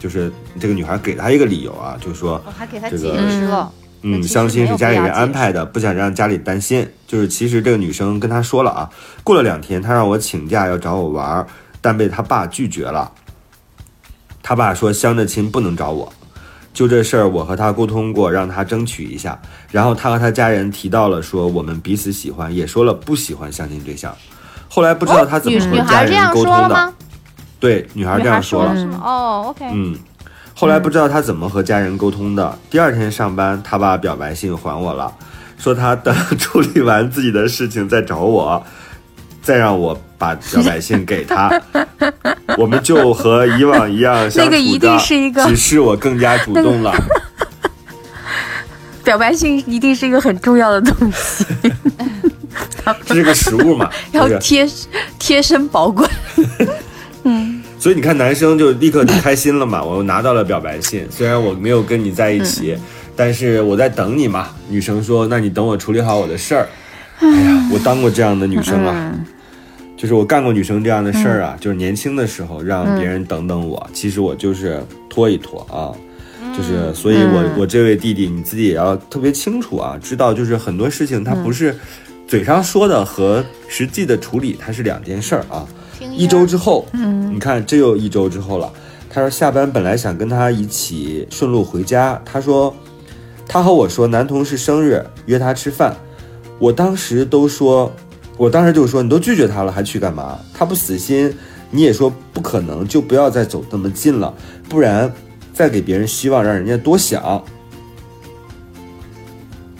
[0.00, 6.86] 就是这个女孩给他一个理由啊，就说我还给他这解个释了，那嗯，相亲是家里人安排的，不想让家里担心。
[7.06, 8.90] 就是其实这个女生跟他说了啊，
[9.22, 11.46] 过了两天，他让我请假要找我玩儿，
[11.84, 13.12] 但被他爸拒绝了。
[14.42, 16.10] 他爸说相着亲不能找我。
[16.72, 19.38] 就这事儿，我和他沟通过，让他争取一下。
[19.70, 24.16] 然后他和他家人提到了说我们彼此喜欢，也说了不喜欢相亲对象。
[24.66, 26.94] 后来不知道他怎么和家人沟通的。
[27.60, 28.74] 对，女孩女这样说了？
[29.02, 29.94] 哦，OK，嗯，
[30.54, 32.58] 后来不知道他怎么和家人沟通的。
[32.70, 35.14] 第二天上班，他把表白信还我了，
[35.58, 38.64] 说他等 处理完自己的事情再找我，
[39.42, 41.60] 再让我把表白信给他。
[42.56, 46.94] 我们就和以往一样相处的，那个一定是一个只是我更加主动了。
[49.02, 51.44] 表白信一定是一个很重要的东西，
[53.04, 54.66] 这是个实物嘛， 要贴
[55.18, 56.08] 贴身保管。
[57.24, 62.74] 嗯所以你看，男生就立刻就开心了嘛，我拿到了表白信，虽然我没有跟你在一起，
[63.14, 64.48] 但是我在等你嘛。
[64.70, 66.66] 女生说：“那你等我处理好我的事儿。”
[67.20, 69.12] 哎呀，我当过这样的女生啊，
[69.96, 75.92] 就是我干过女生这样的事儿啊，就是年轻的时候让别人等等我，其实我就是拖一拖啊。
[76.56, 81.74] 就是，所以我我这位弟弟，你自己也要特别清楚啊，知道就是很多事情它不是
[82.28, 85.66] 嘴上说的和实际的处理它是两件事儿啊。
[85.98, 88.72] 一周之后，嗯，你看这又一周之后了。
[89.10, 92.74] 他说下班本来想跟他一起顺路回家，他说
[93.48, 95.96] 他和我说男同事生日约他吃饭，
[96.58, 97.92] 我当时都说，
[98.36, 100.38] 我当时就说你都拒绝他了还去干嘛？
[100.52, 101.32] 他不死心，
[101.70, 104.34] 你也说不可能，就不要再走那么近了，
[104.68, 105.12] 不然
[105.52, 107.42] 再给别人希望，让人家多想。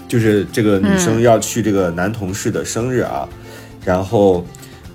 [0.06, 3.28] 就是这个女生要去这个男同事的生日啊，
[3.84, 4.46] 然后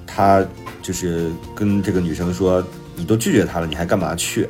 [0.07, 0.45] 他
[0.81, 2.63] 就是跟这个女生说
[2.95, 4.47] ：“你都拒绝他了，你还干嘛去？”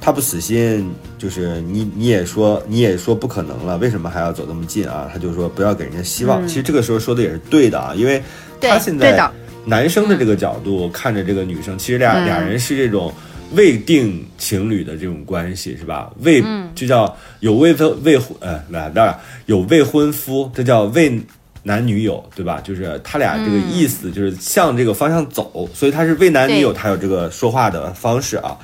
[0.00, 5.10] 他不死心，就是你你也说你也说不可能了，为什么还要走那么近啊？
[5.12, 6.46] 他就说不要给人家希望。
[6.46, 8.22] 其实这个时候说的也是对的啊，因为
[8.60, 9.30] 他现在
[9.64, 13.12] 男生的这个角度看着这个女生，其实俩、俩人是这种
[13.52, 16.10] 未定情侣的这种关系，是吧？
[16.20, 16.42] 未、
[16.74, 21.20] 就叫有未婚未婚呃，那当然有未婚夫，这叫未
[21.64, 22.60] 男女友，对吧？
[22.62, 28.56] 就是他俩这个意思就是向这个方向走，所以他是未男女友，他有这个说话的方式啊。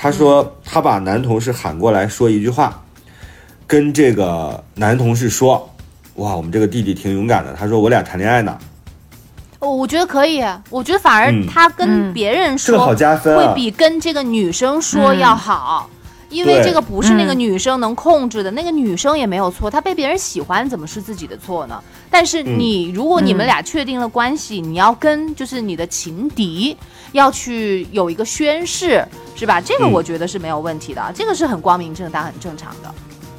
[0.00, 2.80] 他说他把男同事喊过来说一句话，
[3.66, 5.68] 跟这个男同事说
[6.14, 8.56] ：“哇，我们这个弟弟挺勇敢的。”他说我俩谈恋爱呢，
[9.58, 13.48] 哦我觉得可以，我觉得反而嗯他跟别人这个好说，加分啊！
[13.48, 15.90] 会比跟这个女生说要好。
[16.30, 21.82] 因为这个不是那个嗯女生能控制的，那个女生也没有错，她被别人喜欢怎么是自己的错呢？
[22.10, 26.76] 但是你如果你们俩确定了关系，你要跟就是你的情敌
[27.12, 29.60] 要去有一个宣誓，是吧？
[29.60, 32.94] 这个嗯我觉得是没有问题的，这个是很光明正大、很正常的。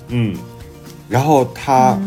[0.10, 0.36] 嗯，
[1.08, 1.97] 然后他、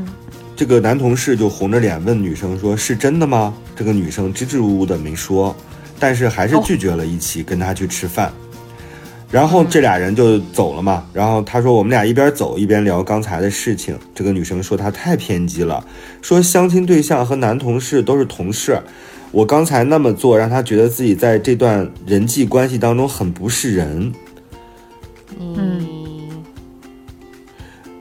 [0.56, 5.54] 这个男同事就红着脸问女生说：“是真的吗？”这个女生支支吾吾的没说，
[5.98, 8.32] 但是还是拒绝了一起跟他去吃饭。
[9.30, 11.06] 然后这俩人就走了嘛。
[11.12, 13.98] 然后他说我们俩一边走一边聊刚才的事情。
[14.14, 15.82] 这个女生说她太偏激了，
[16.20, 18.78] 说相亲对象和男同事都是同事。
[19.32, 24.12] 我刚才那么做，让他觉得自己在这段人际关系当中很不是人。
[25.40, 25.86] 嗯，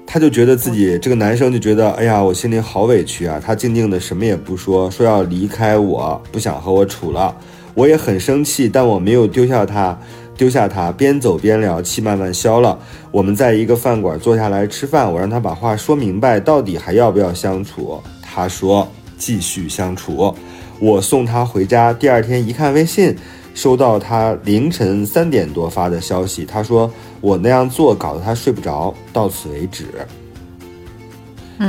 [0.05, 3.41] 他就觉得自己这个男生就觉得，哎呀，我心里好委屈啊。
[3.43, 7.33] 他静静的什么也不说，说要离开我，不想和我处了。
[7.73, 9.97] 我也很生气，但我没有丢下他，
[10.35, 12.77] 丢下他，边走边聊，气慢慢消了。
[13.09, 18.03] 我们在一个饭馆坐下来吃饭，我让他把话说明白，到底还要不要相处？
[18.21, 18.85] 他说
[19.17, 20.35] 继续相处。
[20.81, 23.15] 我送他回家，第二天一看微信，
[23.53, 26.91] 收到他凌晨三点多发的消息，他说
[27.21, 29.85] 我那样做搞得他睡不着，到此为止。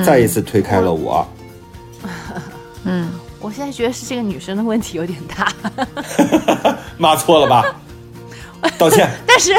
[0.02, 1.28] 再一次推开了我，
[2.84, 5.52] 嗯，我现在觉得是这个女生的问题有点大，
[6.96, 7.76] 骂错了吧？
[8.78, 9.10] 道歉。
[9.26, 9.52] 但是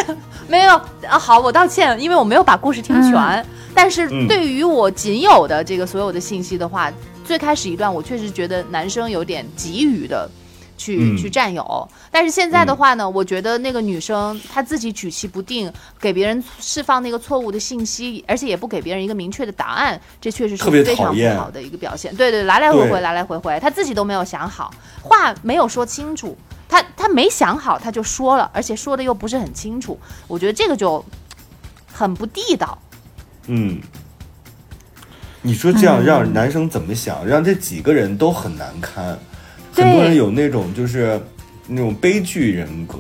[0.48, 0.72] 没有
[1.08, 1.20] 啊。
[1.20, 3.46] 好，我道歉，因为我没有把故事听全。
[3.76, 6.92] 但是嗯对于我仅有的这个所有的信息的话，
[7.24, 10.30] 最开始一段我确实觉得男生有点急于的。
[10.76, 22.14] 去、嗯去占有，但是现在的话呢，我觉得那个女生她自己举棋不定，给别人释放那个错误的信息，而且也不给别人一个明确的答案，这确实是非常不好的一个表现。
[22.16, 26.36] 对对，来来回回，对来来回回，她自己都没有想好，话没有说清楚，
[26.68, 31.06] 她她没想好，她就说了，而且说的又不是很清楚，我觉得这个就
[31.94, 32.78] 很不地道。
[33.46, 33.80] 嗯，
[35.46, 37.28] 你说这样让男生怎么想？
[37.28, 39.18] 让这几个人都很难堪。
[39.74, 41.20] 很多人有那种就是
[41.68, 43.00] 那种悲剧人格，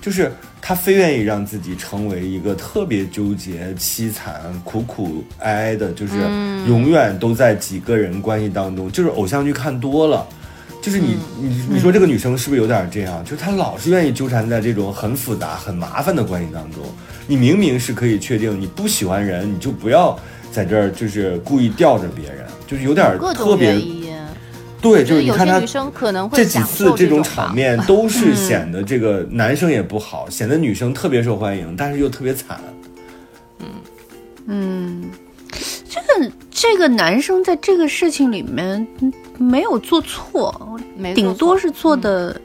[0.00, 0.30] 就是
[0.62, 6.14] 他非愿意让自己成为一个特别纠结、凄惨、苦苦哀哀的，就是
[6.68, 8.90] 永远都在几个人关系当中。
[8.92, 10.24] 就是偶像剧看多了。
[10.80, 13.24] 就是你，你你说这个女生是不是有点这样？
[13.24, 16.80] 就是她老是愿意纠缠在这种很复杂、很麻烦的关系当中。
[17.26, 20.16] 你明明是可以确定你不喜欢人，你就不要
[20.56, 23.78] 在这儿就是故意吊着别人，就是有点特别。
[24.80, 32.58] 对，就是你看他些女生可能会这几次这种场面都是显得这个男生也不好，显得女生特别受欢迎，但是又特别惨。
[33.58, 33.66] 嗯
[34.46, 35.10] 嗯
[35.90, 42.40] 这个这个男生在这个事情里面嗯没有做错，没顶多是做的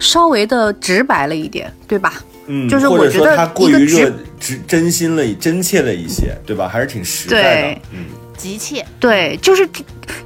[0.00, 2.14] 稍微的直白了一点，对吧？
[2.46, 6.68] 嗯，就是或者我觉得说他过于热、直真心了、真切了一些，对吧？
[6.68, 7.82] 还是挺实在的对。
[7.92, 8.04] 嗯，
[8.36, 9.68] 急切，对，就是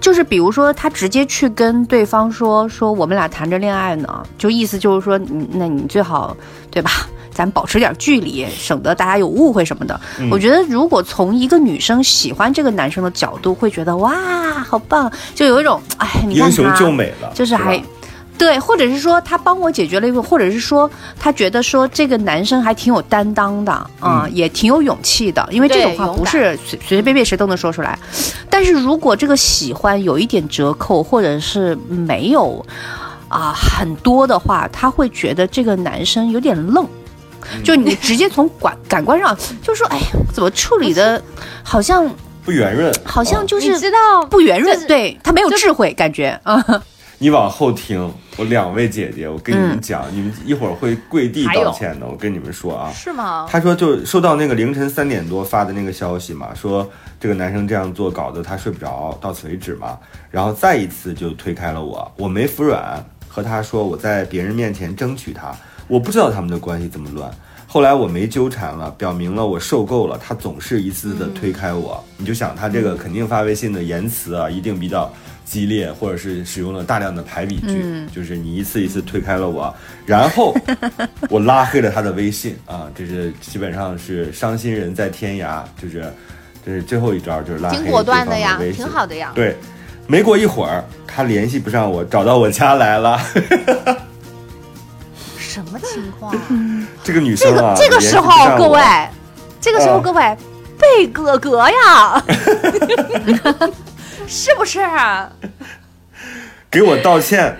[0.00, 6.36] 就是，比如说他直接去跟对方说说我们俩谈着恋爱呢，就意思就是说，你那你最好
[6.70, 6.90] 对吧？
[7.36, 10.00] 咱保持点距离，省得大家有误会什么的。
[10.18, 14.14] 嗯我觉得，如果从一个女生喜欢这个男生的角度，会觉得哇，
[14.64, 17.78] 好棒，就有一种哎，你看英雄他救美了，就是还
[18.38, 27.98] 对，或者是说他帮我解决了一个，或者是说他觉得说这个男生还挺有担当的啊、嗯也挺有勇气的，因为这种话不是随随随便便谁都能说出来。
[28.50, 32.64] 但是如果这个喜欢有一点折扣，或者是没有
[33.28, 36.84] 啊、很多的话，他会觉得这个男生有点愣。
[37.54, 40.00] 嗯就你直接从感感官上就说，哎，
[40.32, 41.22] 怎么处理的，
[41.62, 42.08] 好像
[42.44, 46.64] 不圆润，好像啊就是你知道不圆润，就是对他没有智慧，感觉啊。
[47.18, 52.92] 你往后听，我两位姐姐，我跟你们嗯讲，你们一会儿会跪地道歉的，我跟你们说啊。
[52.92, 53.46] 是吗？
[53.50, 56.86] 他说就收到那个凌晨三点多发的那个消息嘛，说
[57.18, 59.98] 这个男生这样做搞得他睡不着，到此为止嘛。
[60.30, 65.54] 然后再一次就推开了我，我没服软，和他说我在别人面前争取他，
[65.88, 67.30] 我不知道他们的关系这么乱。
[67.66, 72.02] 后来我没纠缠了，表明了我受够了，他总是一次次的推开我。
[72.16, 75.10] 你就想他这个肯定发微信的言辞啊，一定比较
[75.46, 79.72] 激烈，或者是使用了大量的排比句，就是你一次一次推开了我，
[80.04, 80.54] 然后
[81.30, 86.04] 我拉黑了他的微信啊，这是基本上是伤心人在天涯，就是
[86.64, 89.30] 这是最后一招，就是拉黑挺果断的呀挺好的呀。
[89.36, 89.56] 对，
[90.08, 93.18] 没过一会儿，他联系不上我，找到我家来了。
[95.38, 96.34] 什么情况？
[97.04, 98.82] 这个女生啊，个这个时候，各位，
[99.60, 100.36] 这个时候嗯各位，
[100.78, 102.22] 贝哥哥呀，
[104.26, 104.80] 是不是？
[104.80, 105.30] 啊
[106.70, 107.56] 给我道歉，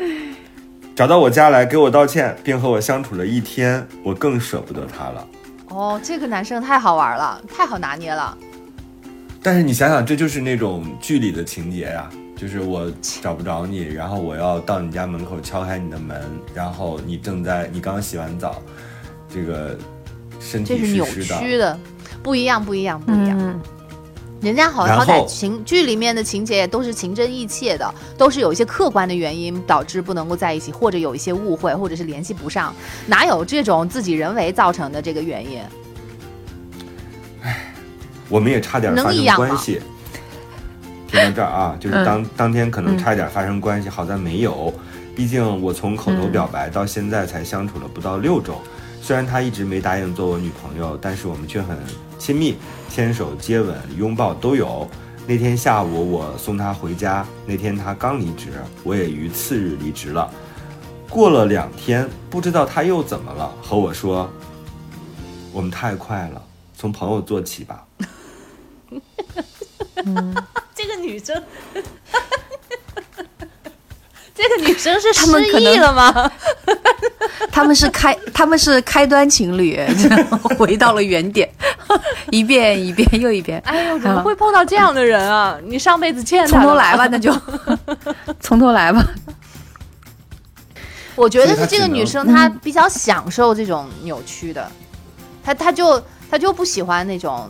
[0.95, 5.27] 找到我家来给我道歉，并和我相处了一天，我更舍不得他了。
[5.69, 8.37] 哦，这个男生太好玩了，太好拿捏了。
[9.43, 12.91] 但是你想想，这就是那种剧里的情节呀、就是我
[13.23, 16.21] 找不着你，然后我要到你家门口敲开你的门，
[16.53, 18.61] 然后你正在你刚洗完澡，
[19.33, 19.79] 这个
[20.41, 21.79] 身体这是扭曲的，
[22.23, 23.39] 不一样，不一样，不一样。
[23.39, 23.61] 嗯，
[24.47, 32.73] 人家好好歹情剧里面的情节也都是情真意切的，都是有一些客观的原因导致不能够在一起，或者有一些误会，或者是联系不上，
[33.09, 35.61] 哪有这种自己人为造成的这个原因？
[37.43, 37.75] 唉
[38.29, 39.83] 我们也差点发生能一样关系。
[41.09, 44.73] 听到这儿啊，就是当、当天可能差点发生关系，好在没有。
[45.17, 48.61] 毕竟我从口头表白到现在才相处了不到六周，
[49.03, 51.77] 虽然他一直没答应做我女朋友，但是我们却很
[52.27, 52.57] 亲密，
[52.91, 54.85] 牵手、接吻、拥抱都有。
[55.29, 58.51] 那天下午我送他回家，那天他刚离职，
[58.83, 60.29] 我也于次日离职了。
[61.09, 64.29] 过了两天，不知道他又怎么了，和我说
[65.55, 66.43] ：“我们太快了，
[66.77, 67.87] 从朋友做起吧。
[70.75, 71.41] ”这个女生，
[74.37, 76.31] 这个女生是他们可能失忆了吗？
[77.51, 79.75] 他们是开他们是开端情侣，
[80.11, 81.49] 然 后回到了原点，
[82.31, 85.57] 一遍一遍又一遍，哎呦，怎么会碰到这样的人啊？
[85.65, 87.35] 你上辈子欠他的从头来吧，那就
[88.39, 89.03] 从头来吧。
[91.15, 94.71] 我觉得是这个女生她比较享受这种扭曲的，
[95.43, 97.49] 她她就她就不喜欢那种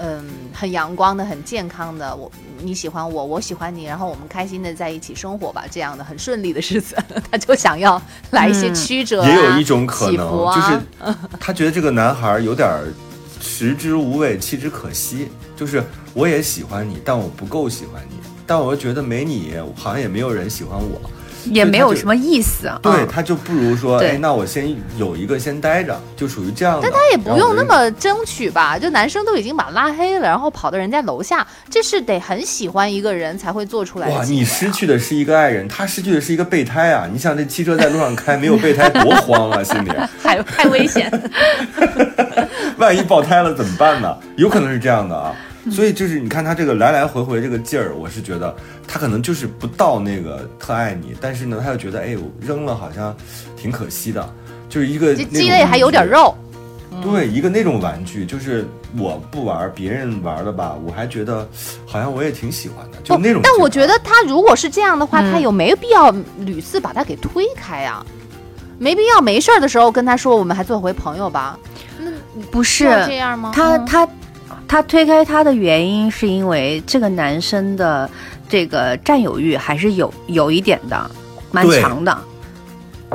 [0.00, 2.14] 嗯很阳光的、很健康的。
[2.14, 6.96] 我你喜欢我，我喜欢你，然后我们开心的在一起生活吧，这样的很顺利的日子，
[7.30, 8.00] 他就想要
[8.30, 12.92] 来一些嗯曲折、啊也有一种可能，啊、就是他觉得这个男孩有点儿
[13.40, 15.28] 食之无味，弃之可惜。
[15.56, 15.82] 就是
[16.14, 18.16] 我也喜欢你，但我不够喜欢你，
[18.46, 21.00] 但我又觉得没你，好像也没有人喜欢我。
[21.50, 22.78] 也没有什么意思啊。
[22.82, 26.82] 对，嗯他就不如说，对哎，那我先有一个先待着，就属于这样的。
[26.82, 34.24] 但他也不用那么争取吧，就男生都已经把拉黑了，然后跑到人家楼下，这是得很喜欢一个人才会做出来的哇。
[34.24, 37.08] 你失去的是一个爱人，他失去的是一个备胎啊！
[37.10, 39.90] 你想这汽车在路上开，没有备胎多慌啊，心里。
[40.22, 41.10] 太太危险。
[42.76, 44.16] 万一爆胎了怎么办呢？
[44.36, 45.34] 有可能是这样的啊。
[45.70, 48.54] 所以就是你看他这个来来回回这个劲儿，我是觉得
[48.86, 53.14] 他可能就是不到那个特爱你，但是呢，他又觉得哎，我扔了好像
[53.56, 54.34] 挺可惜的，
[54.68, 56.06] 就是一个这那种鸡肋还有点。
[56.06, 56.34] 肉。
[57.02, 58.66] 对，一个那种玩具，就是
[58.96, 61.46] 我不玩，别人玩的吧，我还觉得
[61.86, 63.40] 好像我也挺喜欢的，就那种。
[63.44, 68.04] 但我觉得他如果是这样的话，嗯他有没有必要屡次把他给推开啊？
[68.78, 71.58] 没必要，没事儿的时候跟他说，我们还做回朋友吧。
[72.00, 72.10] 那
[72.50, 73.52] 不是这样吗？
[73.52, 74.08] 嗯他他
[74.68, 78.08] 他推开他的原因是因为这个男生的
[78.48, 81.10] 这个占有欲还是有有一点的，
[81.50, 82.16] 蛮强的。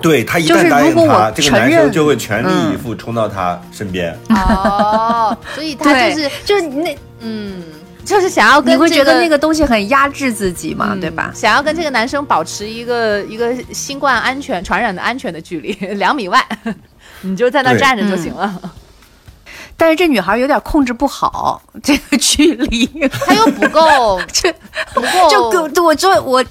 [0.02, 4.12] 对他一就是旦答应如果他，我这个男生承认就会全力以嗯赴冲到他身边。
[4.30, 7.62] 哦，所以他就是就是那嗯，
[8.04, 11.32] 就是想要跟你会觉得那个东西很压制自己嘛，嗯对吧？
[11.36, 16.44] 想要跟这个男生保持一个一个新冠安全传染的安全的距离， 两米外，
[17.22, 18.60] 你就在那站着就行了。
[19.76, 24.54] 但是这女孩有点控制不好 这个距离，她又不够 这
[24.94, 26.44] 不够，就跟我就我，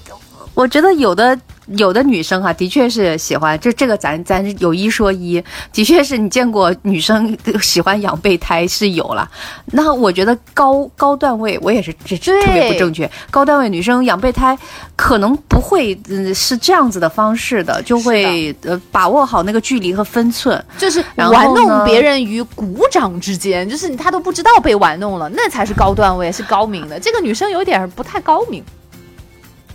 [0.53, 1.37] 我觉得有的
[1.77, 9.29] 有的女生哈、的确是喜欢就这个咱咱有一说一，的确是你见过女生喜欢养备胎是有了。
[9.65, 14.57] 那我觉得高高段位我也是这这特别不正确，高段位女生养备胎
[14.95, 20.63] 可能不会嗯是这样子的方式的，就会呃把握好那个距离和分寸。
[20.77, 26.99] 就是玩弄别人于股掌之间，就是他都不知道被玩弄了，那才是高段位，是高明的。
[26.99, 28.63] 这个女生有点儿不太高明。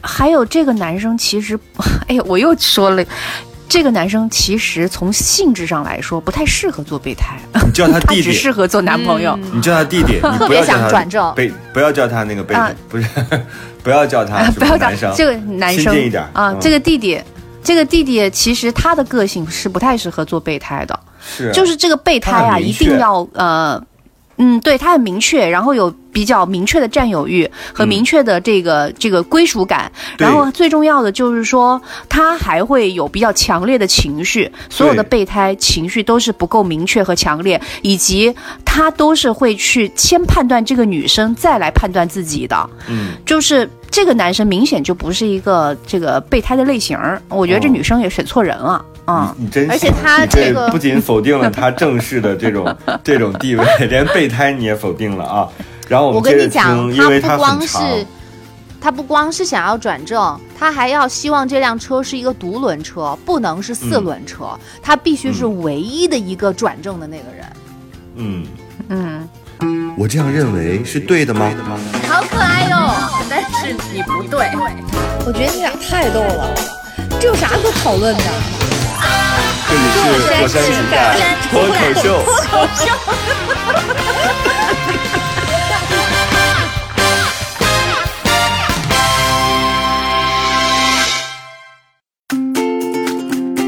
[0.00, 1.58] 还有这个男生其实，
[2.08, 3.04] 哎呀，我又说了。
[3.70, 7.36] 这个男生其实从性质上来说不太适合做备胎，
[7.66, 8.16] 你叫他他弟。
[8.22, 9.38] 弟，只适合做男朋友。
[9.52, 11.34] 你叫他弟弟， 你特别想不要叫他转正。
[11.34, 13.06] 备，不要叫他那个备啊，不是，
[13.84, 16.58] 不要叫他不要叫男生，这个男生一点啊，嗯。
[16.58, 17.20] 这个弟弟，
[17.62, 23.78] 这个弟弟其实他的个性是不太适合做备胎的，是就是这个备胎啊，一定要呃。
[24.38, 27.88] 嗯，对他很明确，然后有比较明确的占有欲和嗯。
[27.88, 38.34] 明确的这个、这个归属感，然后最重要的就是说，他还会有比较强烈的情绪，所有的备胎情绪都是不够明确和强烈，以及
[38.64, 42.70] 他都是会去先判断这个女生，再来判断自己的。
[42.88, 47.72] 嗯，就是这个男生明显就不是一个这个备胎的类型儿，我觉得这哦。
[47.72, 48.84] 女生也选错人了。
[49.08, 55.48] 嗯，你你真行，而且他这这个不仅否定了他正式的这种 这种地位，连备胎你也否定了啊。
[55.88, 57.78] 然后我跟你讲，因为它他不光是。
[58.80, 67.46] 他不光是想要转正，他还要希望这辆车是一个独轮车，不能是四轮车，他必须是唯一的一个转正的那个人。
[68.14, 68.46] 嗯，
[68.88, 71.50] 嗯，我这样认为是对的吗？
[72.06, 72.94] 好可爱哟、
[73.28, 74.46] 但是你不对。
[75.26, 76.54] 我觉得你俩太逗了，
[77.20, 78.22] 这有啥可讨论的？
[79.70, 79.98] 这里是
[80.40, 81.14] 火山情感
[81.50, 82.24] 脱口秀。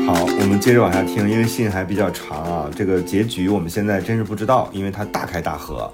[0.07, 2.71] 好，我们接着往下听，因为信还比较长啊。
[2.75, 5.93] 这个结局我们现在真是不知道，因为它大开大合。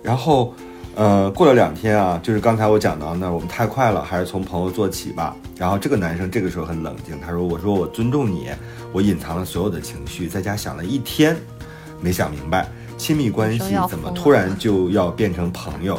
[0.00, 0.54] 然后，
[0.96, 5.34] 呃，过了两天啊，就是刚才我讲到那儿，我们太快了，还是从朋友做起吧。
[5.56, 8.50] 然后这个男生这个时候很冷静，他说：“我说我尊重你，
[8.92, 11.36] 我隐藏了所有的情绪，在家想了一天，
[12.00, 12.68] 没想明白
[12.98, 15.98] 亲密关系怎么突然就要变成朋友。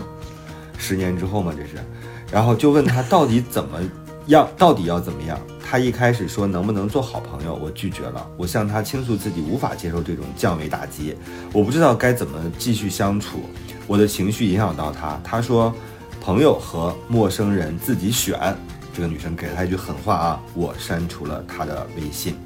[0.77, 1.83] 十年之后嘛，这是。
[2.31, 3.79] 然后就问他到底怎么
[4.27, 5.39] 样， 到底要怎么样？
[5.63, 8.27] 他一开始说能不能做好朋友，我拒绝了。
[8.35, 11.15] 我向他倾诉自己无法接受这种降维打击，
[11.53, 13.39] 我不知道该怎么继续相处，
[13.91, 15.19] 我的情绪影响到他。
[15.21, 15.75] 他说，
[16.21, 18.39] 朋友和陌生人自己选。
[18.93, 22.39] 这个女生给了他一句狠话啊，我删除了他的微信。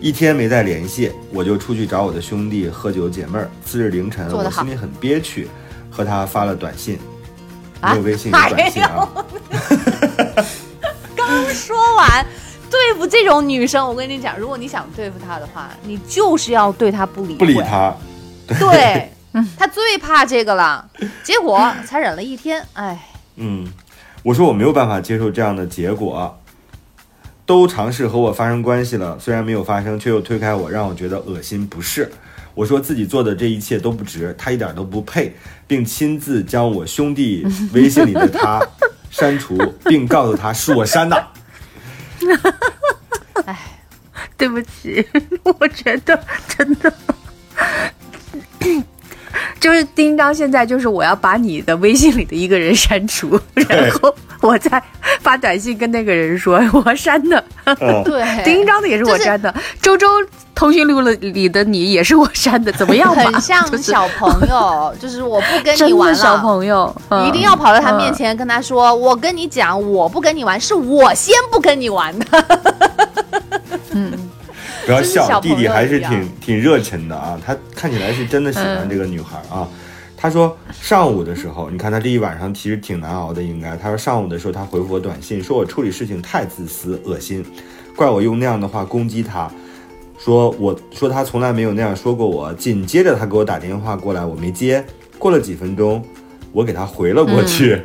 [0.00, 3.50] 一天没再联系，我就出去找我的兄弟喝酒解闷儿。
[3.62, 5.48] 次日凌晨，我心里很憋屈，
[5.90, 6.98] 和他发了短信，
[7.82, 9.06] 啊没有微信有短信啊。
[11.14, 12.26] 刚说完，
[12.70, 17.62] 对付这种女生，我跟你讲，如果你想对付她的话，你就是要对她不理不理会。
[17.62, 17.94] 他，
[18.58, 19.10] 对，
[19.56, 20.88] 她最怕这个了。
[21.22, 23.66] 结果才忍了一天，哎，嗯，
[24.22, 26.40] 我说我没有办法接受这样的结果，
[27.44, 32.10] 都尝试和我发生关系了，虽然没有发生，却又推开我，让我觉得恶心不适。
[32.54, 38.66] 我说自己做的这一切都不值，他一点都不配，并亲自将我兄弟微信里的他
[39.10, 41.26] 删除，并告诉他是我删的。
[43.44, 43.58] 哎
[44.38, 45.06] 对不起，
[45.44, 46.18] 我觉得
[46.48, 46.92] 真的。
[49.58, 54.82] 就是丁章，现在就是我要把你的微信里的一个人删除，然后我再
[55.20, 57.42] 发短信跟那个人说我删的。
[57.64, 60.06] 嗯， 对，丁章的也是我删的，周周
[60.54, 63.22] 通讯录了里的你也是我删的，怎么样吧？
[63.24, 72.26] 很像 小朋友，就是我不跟你玩了，的小朋友，嗯一定要跑到他面前跟他说：“我跟你讲，我不跟你玩，是我先不跟你玩的。
[74.86, 79.68] 不要笑，弟弟还是挺挺热忱的啊，他看起来是真的喜欢这个女孩啊。
[80.16, 83.76] 他说上午的时候，你看他这一晚上其实挺难熬的，应该。
[83.76, 87.44] 他说上午的时候，他回复我短信，说我处理事情太自私、恶心，
[87.94, 89.50] 怪我用那样的话攻击他，
[90.18, 92.52] 说我说他从来没有那样说过我。
[92.54, 94.82] 紧接着他给我打电话过来，我没接。
[95.18, 96.02] 过了几分钟，
[96.52, 97.82] 我给他回了过去。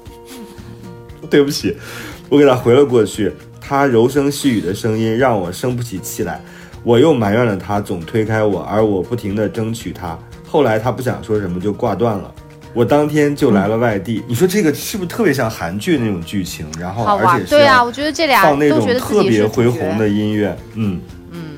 [1.30, 1.74] 对不起，
[2.28, 3.32] 我给他回了过去。
[3.66, 6.38] 他柔声细语的声音让我生不起气来，
[6.82, 10.18] 我又埋怨了他总推开我，而我不停的争取他。
[10.46, 12.30] 后来他不想说什么就挂断了，
[12.74, 14.22] 我当天就来了外地。
[14.28, 16.66] 你说这个是不是特别像韩剧那种剧情？
[16.78, 21.00] 然”后，而且是对啊，我觉得这俩放那种特别恢宏的音乐，嗯。
[21.30, 21.56] 嗯，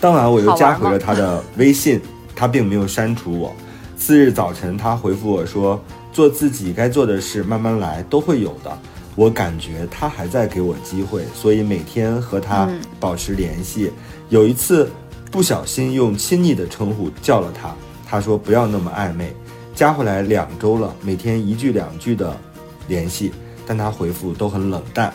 [0.00, 2.00] 当晚我又加回了他的微信，
[2.36, 3.52] 他并没有删除我。
[3.96, 8.70] 次日早晨，他回复我说：“做自己该做的事，慢慢来，都会有的。”
[9.16, 13.90] 我感觉他还在给我机会，所以每天和他嗯保持联系。
[14.28, 14.88] 有一次
[15.30, 17.74] 不小心用亲昵的称呼叫了他，
[18.06, 19.34] 他说不要那么暧昧。
[19.74, 22.34] 加回来两周了，每天一句两句的
[22.88, 23.32] 联系，
[23.66, 25.12] 但他回复都很冷淡。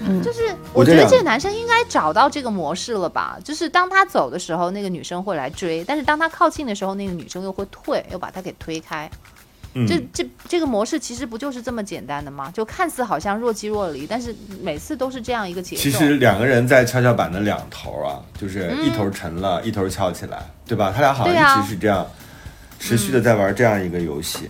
[0.00, 3.38] 嗯就是我觉得这个男生应该找到这个模式了吧？
[3.42, 9.10] 就是当他走的时候，那个女生会来追，但是当他靠近的时候，那个女生又会退，又把他给推开。
[9.78, 12.50] 嗯，这这这个模式其实不就是这么简单的吗？
[12.50, 15.82] 就看似好像若即若离，但是每次都是这样一个节奏。
[15.82, 20.90] 其实两个人在跷跷板的两头啊，就是嗯一头沉了，一头翘起来，对吧？
[20.94, 22.06] 他俩好像一直是这样，
[22.78, 24.48] 持续的在玩这样一个游戏。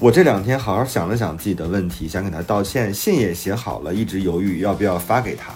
[0.00, 5.54] 我这两天好好想了想自己的问题，想给他道歉，信也写好了，一直犹豫要不要发给他，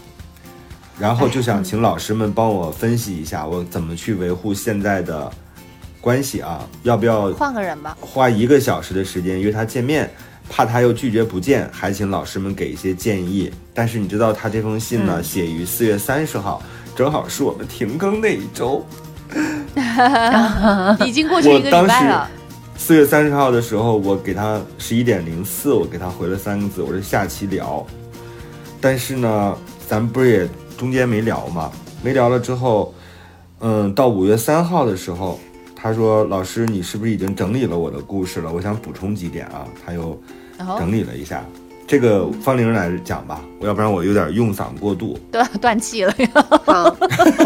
[0.97, 5.29] 然后就想请老师们帮我分析一下，我怎么去维护现在的
[6.01, 6.66] 关系啊？
[6.82, 7.96] 要不要换个人吧。
[8.01, 10.11] 花一个小时的时间约他见面，
[10.49, 13.51] 怕他又拒绝不见，还请老师们给一些建议。
[13.74, 16.62] 但是你知道他这封信呢，写于四月三十号，
[16.96, 18.84] 正好是我们停更那一周。
[21.05, 22.30] 已经过去一个礼我当时拜了，
[22.76, 27.86] 四月三十号的时候，我给他十一点零四，我给他回了三个字，我说下期聊。
[28.80, 31.70] 但是呢，咱不是也中间没聊嘛，
[32.03, 32.94] 没聊了之后，
[33.61, 35.38] 嗯，到五月三号的时候，
[35.81, 38.53] 他说老师你是不是已经整理了我的故事了？
[38.53, 40.20] 我想补充几点啊，他又
[40.76, 41.45] 整理了一下。
[41.87, 45.16] 这个方玲来讲吧，要不然我有点用嗓过度。
[45.31, 46.29] 断断气了呀。
[46.66, 46.97] 好，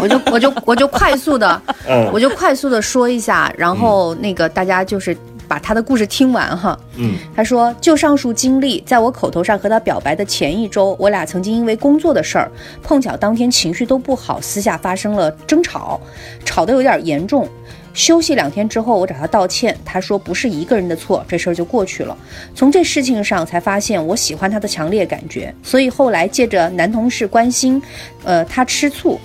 [0.01, 5.15] 我就我就我就快速的，嗯我就快速的说一下，然后那个大家就是
[5.47, 6.77] 把他的故事听完哈。
[6.97, 16.01] 嗯他说，就上述经历，在我口头上和他表白的前一周，我俩曾经因为工作的事儿，碰巧当天情绪都不好，私下发生了争吵，
[16.43, 17.47] 吵得有点严重。
[17.93, 22.17] 休息两天之后，我找他道歉，他说不是一个人的错，这事儿就过去了。
[22.55, 27.81] 从这事情上才发现我喜欢他的强烈感觉，所以后来借着男同事关心，
[28.23, 29.19] 呃，他吃醋，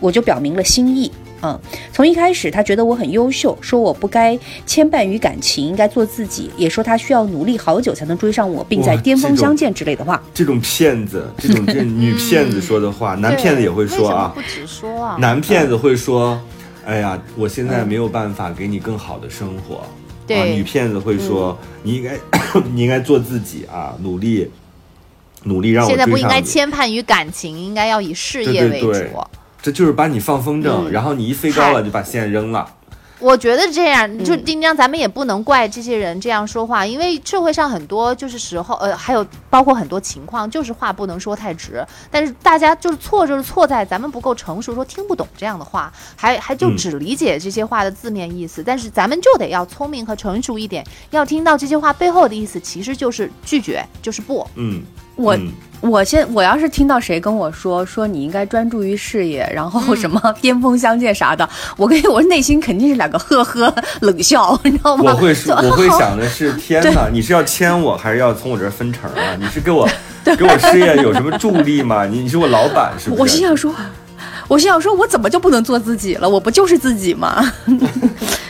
[0.00, 1.10] 我就表明了心意。
[1.44, 1.58] 嗯，
[1.92, 10.22] 从一开始他觉得我很优秀，说我不该牵绊于感情，应该做自己，也说他需要努力好久才能追上我，并在巅峰相见之类的话。
[10.32, 15.16] 这种骗子，这种这女骗子说的话， 男骗子也会说啊不直说啊？
[15.18, 16.40] 男骗子会说，
[16.84, 19.82] 哎呀，我现在没有办法给你更好的生活。
[20.26, 22.18] 对啊，女骗子会说，你应该
[22.72, 24.50] 你应该做自己啊，努力
[25.44, 28.86] 努力让我现在不应该牵绊于感情，应该要以事业为主。
[28.86, 29.20] 对对对
[29.60, 32.68] 这就是把你放风筝，嗯然后你一飞高了就把线扔了。
[33.22, 41.86] 我觉得这样，就嗯丁章，咱们也不能怪这些人这样说话，因为社会上很多就是时候，呃，还有包括很多情况，就是话不能说太直。
[42.10, 48.62] 但是大家就是错，就是错在咱们不够成熟，说听不懂这样的话，还还就嗯只理解这些话的字面意思。
[48.62, 54.44] 但是咱们就得要聪明和成熟一点，要听到这些话背后的意思，其实就是拒绝，就是不。
[54.56, 54.82] 嗯，
[55.16, 55.48] 我嗯
[55.80, 65.12] 我现我要是听到谁跟我说说你应该专注于事业，然后什么巅峰相见啥的， 我跟我内心肯定是两个呵呵冷笑，你知道吗？
[65.12, 69.34] 我会 说，我会想的是，天哪，你是要签我，还是要从我这儿分成啊？
[69.36, 69.88] 你是给我
[70.24, 72.06] 给我事业有什么助力吗？
[72.06, 73.22] 你你是我老板是不是？
[73.22, 73.74] 我心想说，
[74.46, 76.28] 我心想说，我怎么就不能做自己了？
[76.30, 77.44] 我不就是自己吗？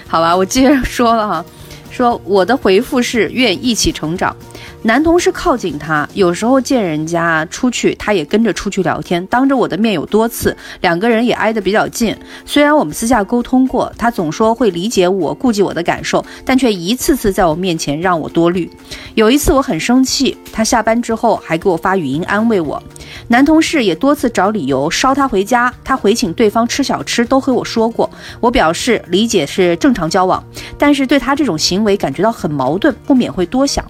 [0.07, 1.43] 好吧，我接着说了哈，
[1.91, 4.37] 说我的回复是愿一起成长。
[4.85, 12.17] 男同事靠近他，有时候见人家出去，他也跟着出去聊天，当着我的面有多次，两个人也挨得比较近。
[12.45, 18.69] 虽然我们私下沟通过，他总说会理解我、顾及我的感受，但却一次次在我面前让我多虑。
[19.15, 22.83] 有一次我很生气，他下班之后还给我发语音安慰我。
[23.29, 28.11] 男同事也多次找理由捎他回家，他回请对方吃小吃都和我说过。
[28.41, 30.43] 我表示理解是正常交往，
[30.77, 33.85] 但是对他这种行为感觉到很矛盾，不免会多想。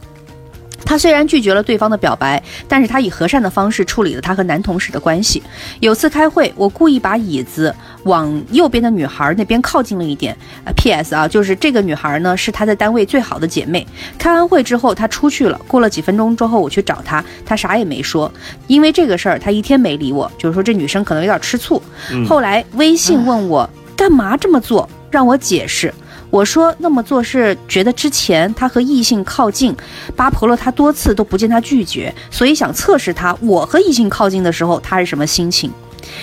[0.84, 5.42] 他虽然拒绝了对方的表白，但是他以和善的方式处理了他和男同事的关系。
[5.80, 7.74] 有次开会，我故意把椅子
[8.04, 10.36] 往右边的女孩那边靠近了一点。
[10.64, 11.14] 呃，P.S.
[11.14, 13.86] 啊，就是这个女孩呢是他在单位最好的姐妹。
[14.18, 15.60] 开完会之后，她出去了。
[15.66, 18.30] 过了几分钟之后，我去找她，她啥也没说。
[18.66, 21.82] 因为这个事儿，她一天没理我，就是说这女生可能有点吃醋。
[22.12, 25.92] 嗯后来微信问我干嘛这么做，让我解释。
[26.32, 29.76] 我说那么做是觉得之前他和异性靠近，
[30.16, 35.70] 八婆罗他多次都不见他拒绝，所以想测试他我和异性靠近的时候他是什么心情。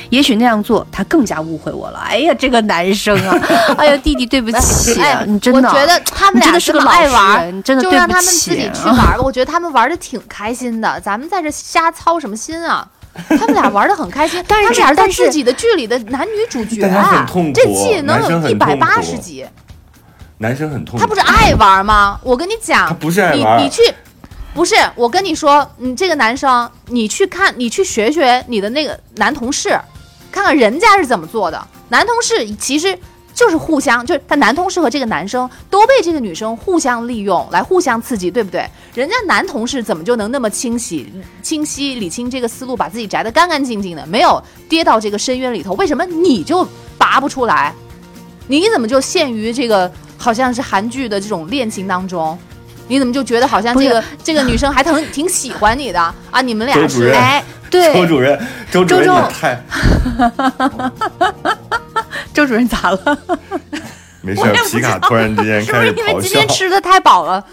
[0.09, 1.99] 也许那样做他更加误会我了。
[1.99, 3.37] 哎呀，这个男生啊，
[3.77, 9.17] 哎呀，弟弟对不起啊，哎，你真的，我觉得他们俩这么的是个老实爱玩人，你真的就对不让他们自己去玩吧。
[9.23, 12.87] 我觉得他们玩的挺开心的，咱们在这瞎操什么心啊？
[13.29, 19.45] 他们俩玩的很开心，但是他们俩是在自己的剧里的男女主角啊这季能有一百八十集，
[20.39, 22.19] 男生很痛苦，他不是爱玩吗？
[22.23, 23.81] 我跟你讲，他不是爱玩你你去。
[24.53, 29.69] 不是，我跟你说，你这个男生，你去看，你去学学你的那个男同事，
[30.31, 31.67] 看看人家是怎么做的。
[31.89, 32.97] 男同事其实
[33.33, 38.67] 就是互相，就是他男同事和这个男生都被这个女生互相利用，来互相刺激，对不对？
[38.95, 41.13] 人家男同事怎么就能那么清晰、
[41.43, 45.73] 清晰理清这个思路，把自己摘得干干净净的，没有跌到这个深渊里头？
[45.73, 46.67] 为什么你就
[46.97, 47.73] 拔不出来？
[48.49, 52.37] 你怎么就陷于这个好像是韩剧的这种恋情当中？
[52.87, 56.41] 你怎么就觉得好像这个 这个女生还挺挺喜欢你的啊？
[56.41, 58.39] 你们俩是周主任哎，对周主任，
[58.71, 59.63] 周主任周周你太
[62.33, 63.19] 周主任咋了？
[64.21, 66.47] 没事儿，皮卡突然之间是不开始咆哮是因为今天。
[66.47, 67.45] 吃的太饱了，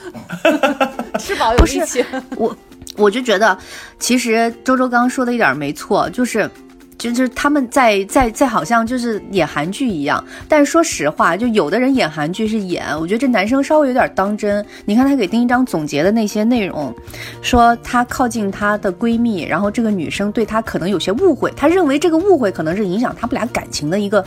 [1.20, 2.04] 吃饱有不是力气？
[2.36, 2.56] 我
[2.96, 3.56] 我就觉得，
[4.00, 6.50] 其实周周刚刚说的一点儿没错，就是。
[6.98, 14.64] 就是他们在在在好像就是演韩剧一样，但是说实话，就有的人演韩剧是演，我觉得这男生稍微有点当真。
[14.84, 16.94] 你看他给丁一章总结的那些内容，
[17.42, 24.24] 说他靠近她的闺蜜，然后这个女生对他可能有些误会，他认为这个误会可能是影响他们俩感情的一个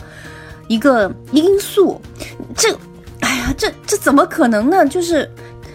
[0.68, 2.00] 一个因素。
[2.56, 2.72] 这，
[3.20, 4.86] 哎呀，这这怎么可能呢？
[4.86, 5.28] 就是，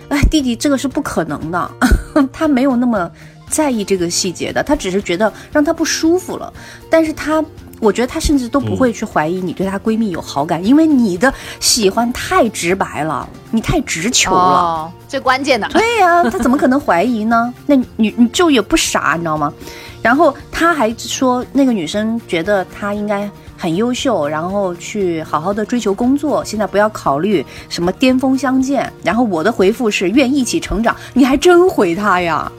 [0.10, 1.72] 哎，弟弟，这个是不可能的，
[2.32, 3.12] 他没有那么
[3.56, 6.52] 在意这个细节的，他只是觉得让他不舒服了，
[6.90, 7.44] 但是他。
[7.82, 14.90] 我觉得他甚至都不会去怀疑你对她闺蜜有好感，因为你的喜欢太直白了，你太直球了。
[15.10, 15.68] 最关键的。
[15.68, 17.54] 对呀、他怎么可能怀疑呢？
[17.68, 19.54] 那你你就也不傻，你知道吗？
[20.02, 25.66] 然后他还说，那个女生觉得他应该很优秀，然后去好好的。
[25.66, 28.92] 追求工作，现在不要考虑什么巅峰相见。
[29.04, 29.52] 然后我的。
[29.52, 32.50] 回复是愿一起成长，你还真回他呀？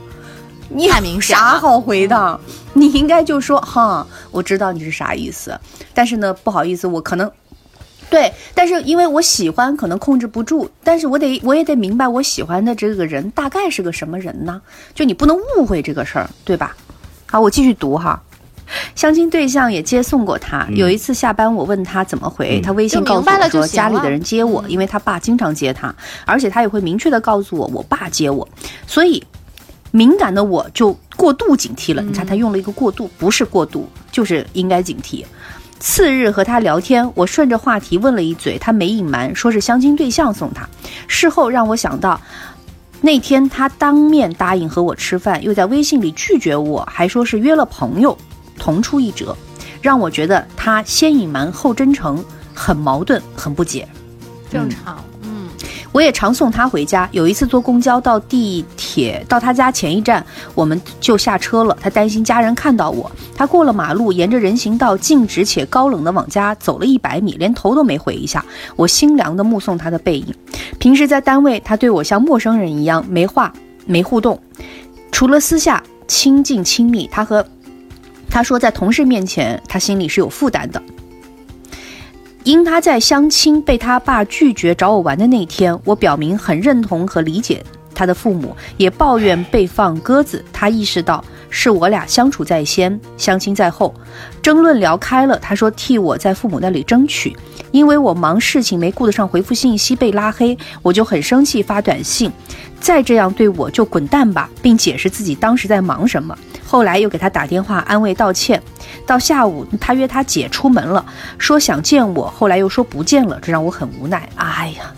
[0.69, 2.41] 你太明啥好回的？
[2.75, 5.59] 你应该就说哈，我知道你是啥意思，
[5.95, 7.31] 但是呢，不好意思，我可能
[8.11, 14.61] 对，但是因为我喜欢，可能控制不住，但是我得我也得明白我喜欢的这个人大概是个什么人呢？
[14.95, 16.77] 就你不能误会这个事儿，对吧？
[17.27, 18.21] 好，我继续读哈。
[18.97, 20.67] 相亲对象也接送过他。
[20.71, 25.95] 有一次下班，我问他怎么回，嗯他微信告诉我说家里的人接我，因为他爸经常接他，
[26.25, 28.47] 而且他也会明确的告诉我我爸接我，
[28.87, 29.25] 所以
[29.97, 32.03] 敏感的我就过度警惕了。
[32.03, 35.25] 你看他用了一个过度，不是过度，就是应该警惕。
[35.81, 40.69] 次日和他聊天，我顺着话题问了一嘴，他没隐瞒，说是相亲对象送他。
[41.09, 42.21] 事后让我想到，
[43.01, 48.19] 那天他当面答应和我吃饭，又在微信里拒绝我，还说是约了朋友，
[48.59, 49.35] 同出一辙，
[49.81, 52.23] 让我觉得他先隐瞒后真诚，
[52.53, 53.89] 很矛盾，很不解。
[54.51, 55.03] 正常。
[55.97, 57.09] 我也常送他回家。
[57.11, 60.23] 有一次坐公交到地铁，到他家前一站，
[60.55, 61.75] 我们就下车了。
[61.81, 68.45] 他担心家人看到我，他过了马路，沿着人行道径直且高冷的往家走了一百米，连头都没回一下。
[68.77, 70.35] 我心凉的目送他的背影。
[70.79, 73.51] 平时在单位，他对我像陌生人一样，没话
[73.87, 74.39] 没互动，
[75.11, 77.43] 除了私下亲近亲密，他和
[78.29, 80.83] 他说在同事面前，他心里是有负担的。
[82.47, 87.61] 因他在相亲被他爸拒绝找我玩的那天，我表明很认同和理解
[87.93, 90.45] 他的父母，也抱怨被放鸽子。
[90.53, 93.95] 他意识到是我俩相处在先，相亲在后，
[94.43, 95.39] 争论聊开了。
[95.39, 97.37] 他说替我在父母那里争取，
[97.71, 102.31] 因为我忙事情没顾得上回复信息被拉黑，我就很生气发短信，
[102.81, 106.37] 再这样对我就滚蛋吧，并解释自己当时在忙什么。
[106.67, 108.61] 后来又给他打电话安慰道歉。
[109.07, 111.05] 到下午，他约他姐出门了，
[111.39, 114.29] 说想见我，后来又说不见了，这让我很无奈。
[114.35, 114.93] 哎呀，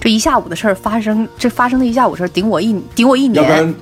[0.00, 3.74] 这一下午的事儿发生，这发生的一下午事儿顶我一顶我一年。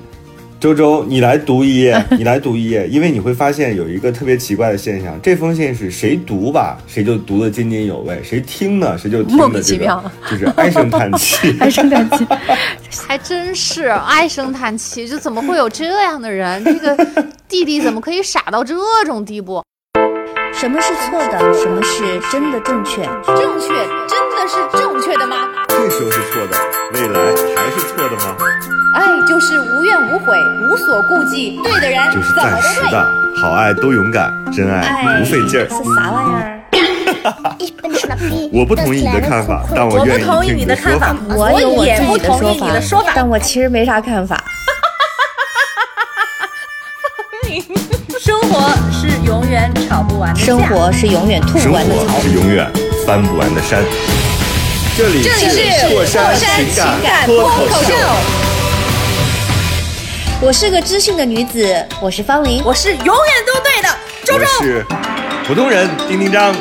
[0.63, 11.53] 周周你来读一页， 你来读一页，因为你会发现有一个特别奇怪的现象，这封信是谁读吧，谁就读得津津有味；谁听呢，谁就听莫的这个名其妙就是唉声叹气。
[11.59, 12.25] 唉声叹气，
[13.05, 16.63] 还真是唉声叹气，就怎么会有这样的人？
[16.63, 16.95] 这个
[17.49, 18.73] 弟弟怎么可以傻到这
[19.05, 19.61] 种地步？
[20.63, 21.37] 什么是错的？
[21.53, 23.03] 什么是真的正确？
[23.35, 23.67] 正确
[24.07, 25.49] 真的是正确的吗？
[25.67, 26.57] 这时候是错的，
[26.93, 27.19] 未来
[27.53, 28.37] 还是错的吗？
[28.95, 32.61] 爱就是无怨无悔，无所顾忌，对的人就是怎么都对。
[32.61, 35.67] 暂时的，好爱都勇敢，真爱不费劲儿。
[35.67, 36.61] 是啥玩意儿？
[38.53, 43.11] 我不同意你的看法，但我我愿意不同意听你的看法，我有我也自己的不同意说你的说法。
[43.13, 44.41] 但我其实没啥看法。
[48.23, 50.45] 生活是永远吵不完的架。
[50.45, 52.21] 生活是永远吐不完的槽。
[52.21, 52.71] 是永远
[53.03, 53.83] 翻不完的山。
[54.95, 57.95] 这里这里是破山情情感脱脱口秀，
[60.39, 62.61] 我是个知性的女子，我是方玲。
[62.63, 63.15] 我是永远
[63.47, 63.89] 都对的
[64.23, 64.45] 周周。
[64.59, 64.85] 我是
[65.47, 66.53] 普通人丁丁张。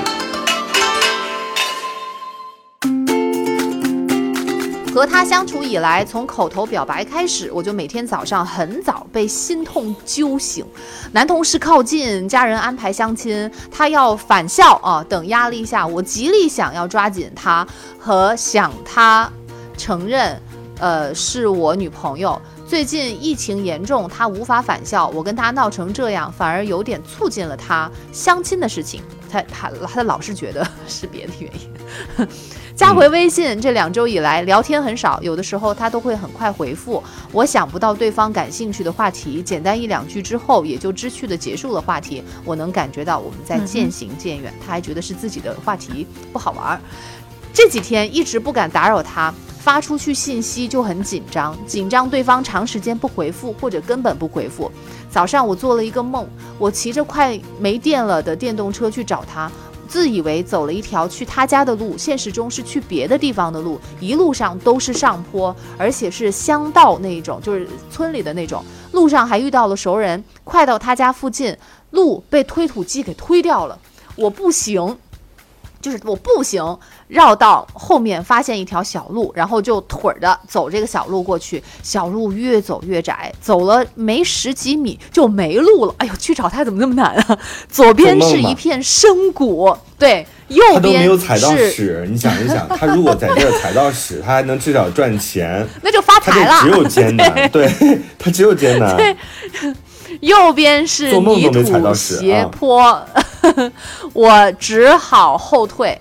[4.93, 10.67] 和他相处以来，从口头表白开始，我就每天早上很早被心痛揪醒。
[11.13, 17.67] 男同事靠近，家人安排相亲，他要返校啊等压力下，我极力想要抓紧他
[17.99, 19.33] 和想他
[19.79, 20.39] 承认，
[20.79, 22.41] 呃，是我女朋友。
[22.67, 29.03] 最近疫情严重，他无法返校，我跟他闹成这样，反而有点促进了他相亲的事情。
[29.31, 32.29] 他他他老是觉得是别的原因。
[32.75, 37.03] 加回微信这两周以来聊天很少，有的时候他都会很快回复。
[37.31, 42.25] 我想不到对方感兴趣的话题，简单一两句之后也就知趣的结束了话题。
[42.45, 46.81] 我能感觉到我们在渐行渐远，他还觉得是自己的话题不好玩儿。
[47.53, 54.73] 这几天一直不敢打扰他，发出去信息就很紧张，紧张对方长时间不回复或者根本不回复。
[55.11, 56.27] 早上我做了一个梦，
[56.59, 59.53] 我骑着快没电了的电动车去找他，
[59.93, 68.65] 自以为走了一条去他家的路，现实中是去别的地方的路，一路上都是上坡，而且是乡道那一种，就是村里的那种。
[68.93, 71.55] 路上还遇到了熟人，快到他家附近，
[71.91, 73.79] 路被推土机给推掉了，
[74.17, 74.97] 我不行。
[75.83, 76.79] 就是我不行
[77.13, 81.63] 绕到后面，发现一条小路，然后就腿儿的走这个小路过去。
[81.83, 85.95] 小路越走越窄，走了没十几米就没路了。
[85.99, 87.39] 哎呦，去找他怎么那么难啊？
[87.69, 96.63] 左边是一片深谷，对，右他都没边有踩到是屎，你想一想， 他如果在这儿踩到屎，他还能至少赚钱， 那就发财了。
[96.63, 97.71] 这只有艰难，对
[98.19, 99.15] 他只有艰难。
[100.21, 102.99] 右边是做梦泥都没踩到土斜坡，
[104.15, 106.01] 我只好后退。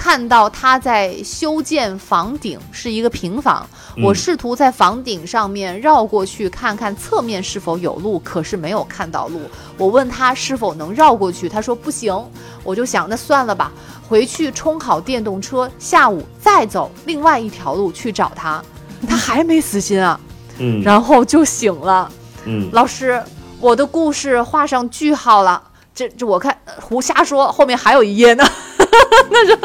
[0.00, 3.68] 看到他在修建房顶，是一个平房。
[3.96, 9.42] 嗯我试图在房顶上面绕过去看看侧面是否有路，可是没有看到路。
[9.76, 12.16] 我问他是否能绕过去，他说不行。
[12.64, 13.70] 我就想那算了吧，
[14.08, 18.62] 回去充好电动车，下午再走另外一条路去找他。
[19.06, 20.18] 他还没死心啊，
[20.58, 22.10] 嗯然后就醒了。
[22.46, 23.22] 嗯，老师，
[23.60, 25.62] 我的故事画上句号了。
[25.94, 28.44] 这这我看呃胡瞎说，后面还有一页呢。
[29.30, 29.58] 那是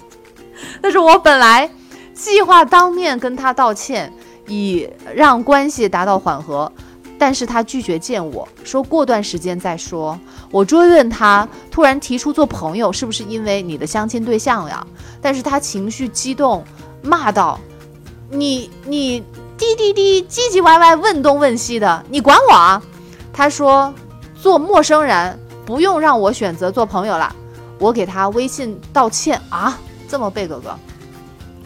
[0.82, 1.70] 那是我本来
[2.14, 4.12] 计划当面跟他道歉，
[4.46, 6.70] 以让关系达到缓和，
[7.18, 10.18] 但是他拒绝见我，说过段时间再说。
[10.50, 14.86] 我追问他，突然提出做朋友，是不是因为你的相亲对象呀？
[15.20, 16.64] 但是他情绪激动，
[17.02, 17.58] 骂道
[18.30, 19.24] ：“你你
[19.56, 22.82] 滴滴滴唧唧歪歪问东问西的，你管我啊？
[23.32, 23.94] 他说
[24.34, 27.34] 做陌生人不用让我选择做朋友了，
[27.78, 30.78] 我给他微信道歉啊，这么贝哥哥，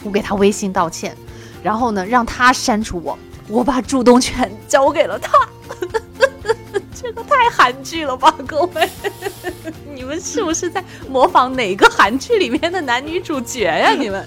[0.02, 1.16] 我给他微信道歉，
[1.62, 5.32] 然后呢让他删除我，我把主动权交给了他。
[6.94, 8.88] 这个太韩剧了吧，各位！
[9.94, 13.90] 你们是不是在模仿哪个韩剧里面的男女主角呀？
[13.90, 14.26] 你们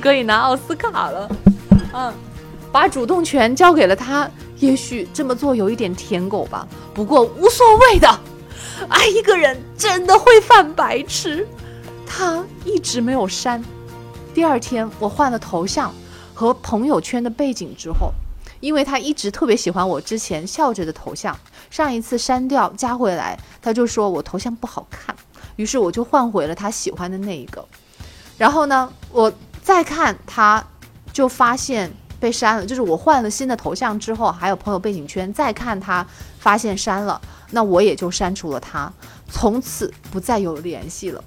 [0.00, 1.28] 可以拿奥斯卡了。
[1.92, 2.14] 嗯，
[2.70, 8.20] 把主动权交给了他，也许这么做有一点舔狗吧，不过无所谓的。
[8.88, 11.46] 爱一个人真的会犯白痴。
[12.06, 13.62] 他一直没有删。
[14.32, 15.92] 第二天我换了头像
[16.32, 18.12] 和朋友圈的背景之后，
[18.60, 21.36] 因为他一直特别喜欢我之前笑着的头像，
[21.70, 25.14] 上一次删掉加回来，他就说我头像不好看，
[25.56, 27.64] 于是我就换回了他喜欢的那一个。
[28.36, 30.64] 然后呢，我再看他，
[31.12, 36.04] 就发现被删了，就是我换了新的头像之后，还有朋友背景圈，再看他
[36.44, 37.18] 发现删了，
[37.52, 38.92] 那我也就删除了他，
[39.30, 41.24] 从此不再有联系了。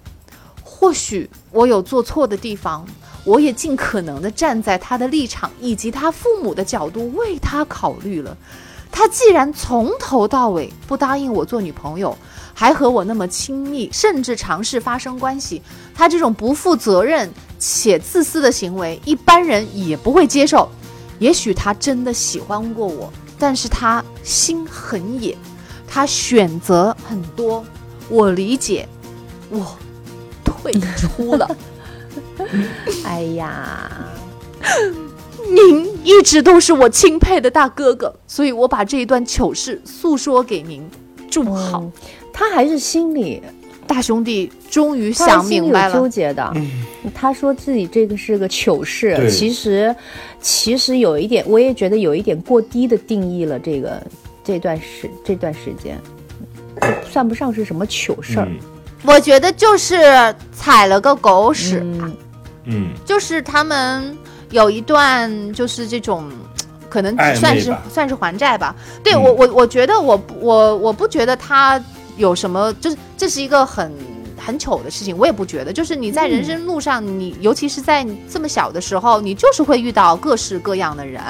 [0.64, 2.86] 或许我有做错的地方，
[3.24, 8.38] 我也尽可能的站在他的立场以及他父母的角度为他考虑了。
[8.92, 12.16] 他既然从头到尾不答应我做女朋友，
[12.54, 15.64] 还和我那么亲密，甚至尝试发生关系，
[15.96, 20.70] 他这种不负责任且自私的行为，一般人也不会接受。
[21.18, 25.36] 也许他真的喜欢过我，但是他心很野，
[25.88, 27.66] 他选择很多，
[28.10, 28.86] 我理解，
[29.50, 29.66] 我
[30.44, 31.50] 退出了。
[33.06, 33.90] 哎呀，
[35.50, 40.86] 您一直都是我钦佩的大哥哥，所以我把这一段糗事诉说给您。
[41.32, 41.92] 祝好，嗯
[42.34, 43.42] 他还是心里
[43.88, 45.96] 大兄弟终于想明白了。
[45.96, 46.54] 纠结的。
[47.16, 49.96] 他说自己这个是个糗事，其实
[50.42, 54.02] 其实有一点，我也觉得有一点过低的定义了这个
[54.44, 56.00] 这段时这段时间，
[57.10, 58.46] 算不上是什么糗事儿。
[58.46, 58.58] 嗯
[59.04, 59.96] 我觉得就是
[60.52, 62.18] 踩了个狗屎吧，嗯
[62.66, 64.18] 嗯，就是他们
[64.50, 66.30] 有一段就是这种。
[66.90, 68.74] 可能算是算是还债吧。
[69.04, 71.84] 对、嗯我我我觉得我我我不觉得他
[72.16, 73.92] 有什么，就是这是一个很
[74.38, 75.74] 很糗的事情，我也不觉得。
[75.74, 81.22] 就是你在人生路上，你尤其是在这么小的时候，你就是会遇到各式各样的人，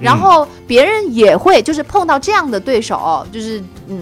[0.00, 4.00] 然后别人也会就是碰到这样的对手，就是嗯。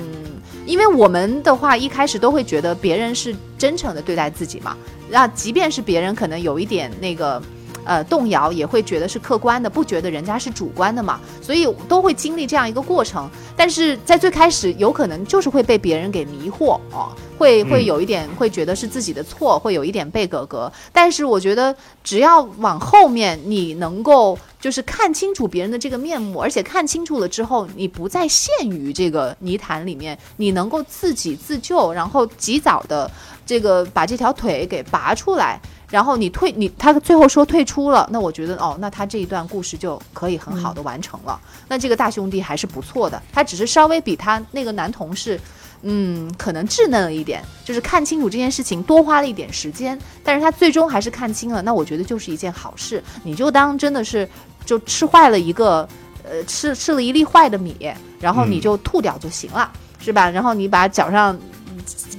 [0.67, 4.77] 因为我们的话，一开始都会觉得别人是真诚的对待自己嘛，
[5.09, 7.43] 那即便是别人可能有一点那个，
[7.89, 13.27] 呃，动摇，也会觉得是客观的，不觉得人家是主观的嘛，所以都会经历这样一个过程。
[13.57, 20.71] 但是在最开始，有可能就是会被别人给迷惑哦，会会嗯有一点会觉得是自己的错，会有一点被格格。
[20.93, 21.75] 但是我觉得，
[22.05, 33.11] 只要往后面你能够就是看清楚别人的这个面目，而且看清楚了之后，你不再陷于这个泥潭里面，你能够自己自救，然后及早的
[33.47, 35.59] 这个把这条腿给拔出来。
[35.91, 41.41] 然后你退你他最后说退出了，那我觉得哦，那他这一段故事就可以很好的完成了。
[41.67, 45.41] 那这个大兄弟还是不错的，他只是稍微比他那个男同事，
[45.83, 53.03] 嗯，可能稚嫩了一点，就是看清楚这件事情多花了一点时间，但是他最终还是看清了，那我觉得就是一件好事。
[53.23, 54.29] 你就当真的是
[54.67, 55.89] 就吃坏了一个，
[56.23, 60.29] 呃，吃吃了一粒坏的米，然后你嗯就吐掉就行了，是吧？
[60.29, 61.39] 然后你把脚上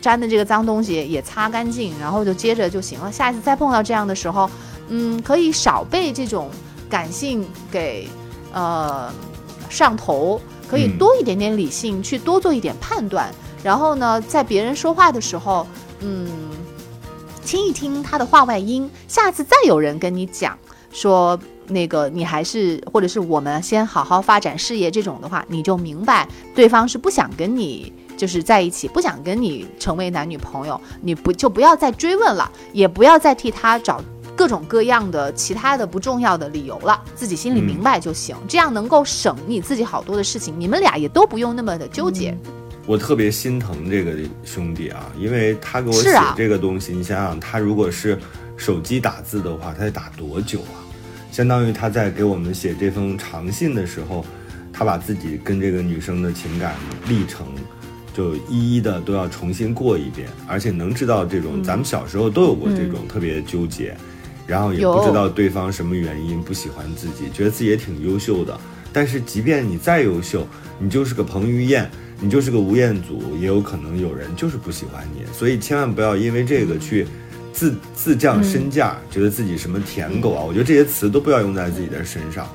[0.02, 3.12] 沾的这个脏东西也擦干净，然后就接着就行了。
[3.12, 4.50] 下一次再碰到这样的时候，
[4.88, 6.50] 嗯，可以少被这种
[6.90, 8.08] 感性给
[8.54, 9.12] 呃
[9.70, 10.40] 上头，
[10.70, 13.30] 可以多一点点理性，去多做一点判断。
[13.64, 15.68] 然后呢，在别人说话的时候，
[16.00, 16.30] 嗯，
[17.46, 20.58] 听一听他的话外音，下次再有人跟你讲
[20.92, 21.38] 说
[21.68, 34.04] 那个你还是或者是我们先好好发展事业这种的话，你就明白对方是不想跟你就是在一起，不想跟你成为男女朋友，你不就不要再追问了，也不要再替他找。
[34.36, 42.38] 各种各样的其他的不重要的理由了，自己心里明白就行，这样能够省你自己好多的事情，你们俩也都不用那么的纠结。
[42.86, 48.18] 我特别心疼这个兄弟啊，因为他给我写这个东西，你想想，他如果是
[48.58, 50.84] 手机打字的话，他得打多久啊？
[51.32, 54.26] 相当于他在给我们写这封长信的时候，
[54.74, 56.76] 他把自己跟这个女生的情感
[57.10, 57.46] 历程，
[58.20, 63.96] 就一一的都要重新过一遍，而且能知道这种，咱们小时候都有过这种特别纠结，
[64.46, 68.60] 然后也不知道对方什么原因不喜欢自己，觉得自己也挺优秀的，
[68.92, 70.46] 但是即便你再优秀，
[70.78, 71.90] 你就是个彭于晏。
[72.22, 77.08] 你就是个吴彦祖，也有可能有人就是不喜欢你，所以千万不要因为这个去
[77.54, 82.46] 自自降身价，觉得自己什么舔狗啊，我觉得这些词都不要用在自己的身上，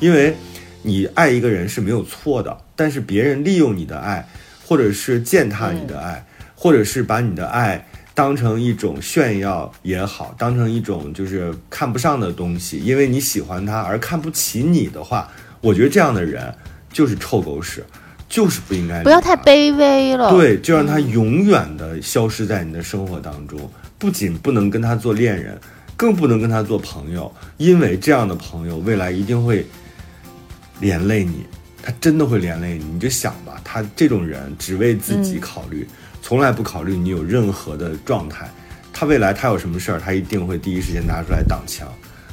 [0.00, 0.34] 因为
[0.82, 4.28] 你爱一个人是没有错的，但是别人利用你的爱，
[4.72, 16.50] 或者是践踏你的爱，或者是把你的爱当成一种炫耀也好，当成一种就是看不上的东西，因为你喜欢他而看不起你的话，我觉得这样的人
[16.90, 17.84] 就是臭狗屎。
[18.30, 20.30] 就是不应该，不要太卑微了。
[20.30, 23.70] 对，就让他永远的消失在你的生活当中。
[23.98, 25.60] 不仅不能跟他做恋人，
[25.98, 29.66] 更不能跟他做朋友，因为这样的朋友未来一定会
[30.80, 31.44] 连累你，
[31.82, 32.84] 他真的会连累你。
[32.84, 35.86] 你就想吧，他这种人只为自己考虑，
[36.22, 38.48] 从来不考虑你有任何的状态。
[38.92, 41.86] 他未来他有什么事儿，他一定会第一时间拿出来挡枪。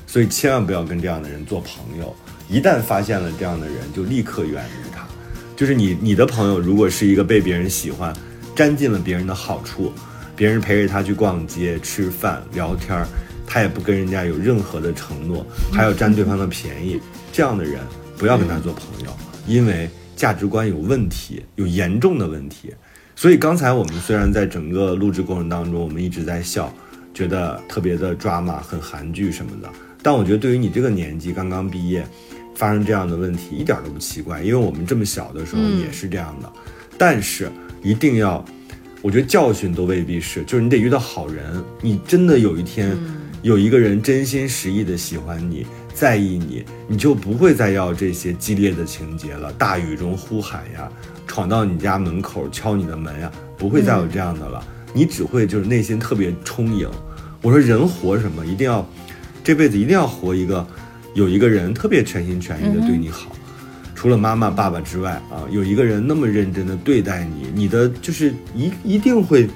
[0.05, 2.15] 所以千万不要跟这样的人做朋友。
[2.47, 5.07] 一旦发现了这样的人，就立刻远离他。
[5.55, 8.13] 就是你，你的朋友如果是一个被别人喜欢，
[8.55, 9.93] 沾尽了别人的好处，
[10.35, 13.07] 别人陪着他去逛街、吃饭、聊天儿，
[13.45, 16.99] 他也不跟人家有任何的承诺，还要占对方的便宜，
[17.31, 17.79] 这样的人
[18.17, 19.15] 不要跟他做朋友，
[19.49, 22.71] 因为价值观有问题，有严重的问题。
[23.15, 26.73] 所以刚才我们虽然在整个录制过程当中，我们一直在笑，
[27.13, 29.69] 觉得特别的抓马、很韩剧什么的，
[30.01, 32.05] 但我觉得对于你这个年纪刚刚毕业。
[32.55, 36.51] 发生这样的问题一点都不奇怪，因为我们这么小的时候也是这样的。
[36.53, 36.61] 嗯、
[36.97, 37.49] 但是
[37.81, 38.43] 一定要，
[39.01, 41.63] 我觉得教训都未必是，就是你得遇到好人。
[41.79, 45.65] 你真的有一天、嗯、有一个人真心实意的喜欢你、
[45.99, 49.51] 在意你，你就不会再要这些激烈的情节了。
[49.53, 50.89] 大雨中呼喊呀，
[51.27, 54.63] 闯到你家门口敲你的门呀，不会再有这样的了。
[54.65, 56.89] 嗯、你只会就是内心特别充盈。
[57.41, 58.87] 我说人活什么，一定要
[59.43, 60.65] 这辈子一定要活一个。
[61.15, 69.49] 有一个人特别全心全意的对你好，嗯、除了妈妈爸爸之外啊，有一个人那么认真的对待你，你的就是一一定会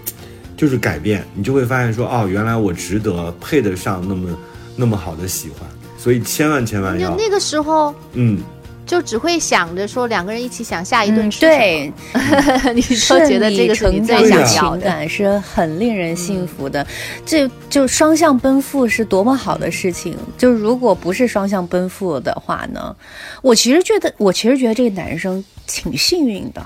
[0.58, 4.30] 就是改变，你就会发现说哦，原来我值得配得上那么
[4.76, 5.70] 那么好的喜欢，
[6.04, 8.38] 所以千万千万要那个时候，嗯，
[8.86, 11.94] 就只会想着说两个人一起想下一顿吃、嗯、对，
[12.76, 16.86] 你说觉得这个是你最想要的情感是很令人幸福的，
[17.26, 20.14] 这就双向奔赴是多么好的事情。
[20.38, 22.94] 就如果不是双向奔赴的话呢，
[23.42, 26.62] 我其实觉得，我其实觉得这个男生挺幸运的。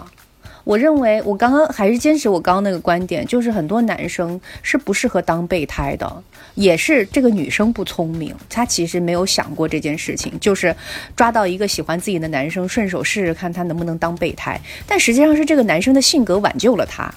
[0.67, 6.23] 我认为，我刚刚还是坚持我刚刚那个观点，就是很多男生是不适合当备胎的，
[6.55, 10.75] 也是这个女生不聪明，她其实没有想过这件事情，就是
[11.15, 17.09] 抓到一个喜欢自己的男生，顺手试试看他能不能当备胎，但实际上是这个男生的性格挽救了他。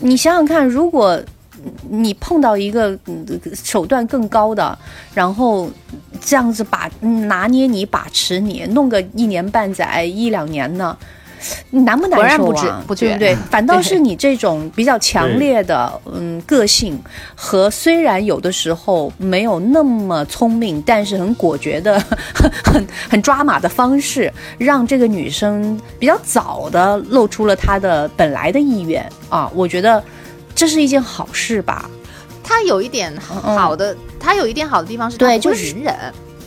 [0.00, 1.18] 你想想看，如果
[1.88, 2.98] 你碰到一个
[3.54, 4.78] 手段更高的，
[5.14, 5.70] 然后
[6.20, 10.94] 这样子把拿捏你、把持你，弄个一年半载、一两年呢？
[11.70, 12.82] 难不难受啊？
[12.86, 13.34] 不对不对？
[13.50, 16.98] 反倒是你这种比较强烈的嗯个性
[17.34, 21.98] 和虽然有的时候没有那么聪明，但是很果决的、
[22.34, 29.50] 很很很抓马的方式，让这个女生比较早的露出了她的本来的意愿啊！
[29.54, 30.02] 我觉得
[30.54, 31.88] 这是一件好事吧。
[32.44, 35.94] 她有一点好的，她、嗯、有一点好的地方是，对，就是隐忍。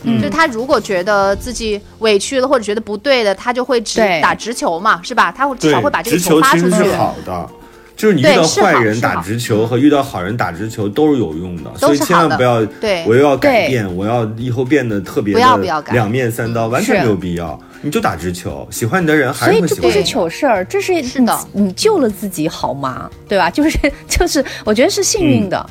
[0.02, 5.32] 嗯、就他如果觉得自己委屈了或者觉得不对的，他就会直打直球嘛，是吧？
[5.36, 6.76] 他会至少会把这个球发出去。
[6.76, 7.48] 是好的，
[7.96, 17.58] 就是你遇到坏人打直球和遇到好人打直球都是有用的，所以千万不要，对我又要改变，我要以后变得特别不要不要改的两面三刀，完全没有必要。
[17.82, 19.92] 你就打直球，喜欢你的人还所以是会喜欢你。
[19.92, 23.08] 这不是糗事儿，这是是的你你救了自己好吗？
[23.28, 23.48] 对吧？
[23.50, 23.78] 就是
[24.08, 25.64] 就是，我觉得是幸运的，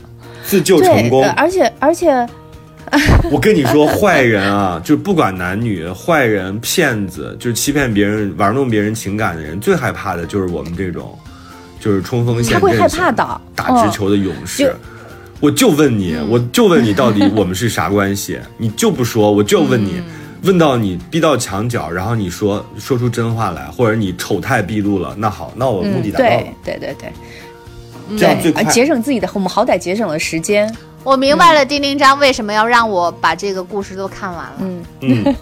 [0.45, 2.26] 自救，成功呃，而且而且
[3.31, 11.17] 我跟你说，坏人啊，就是不管男女，坏人、骗子，就是欺骗别人、玩弄别人情感的人，最害怕的就是我们这种，
[11.79, 14.63] 就是冲锋陷阵、他会害怕的打直球的勇士。
[14.63, 14.69] 就
[15.41, 18.39] 我就问你，我就问你，到底我们是啥关系？
[18.57, 20.01] 你就不说，我就问你，
[20.43, 26.31] 问到你逼到墙角，然后你说说出真话来，或者你丑态毕露了，那好，那我目的达到了，
[26.63, 27.09] 对对对对
[28.09, 28.51] 对，这样最。
[28.65, 30.73] 节省自己的，我们好歹节省了时间。
[31.06, 34.56] 我明白了，丁丁章为什么要让我把这个故事都看完了。
[34.60, 35.36] 嗯，嗯，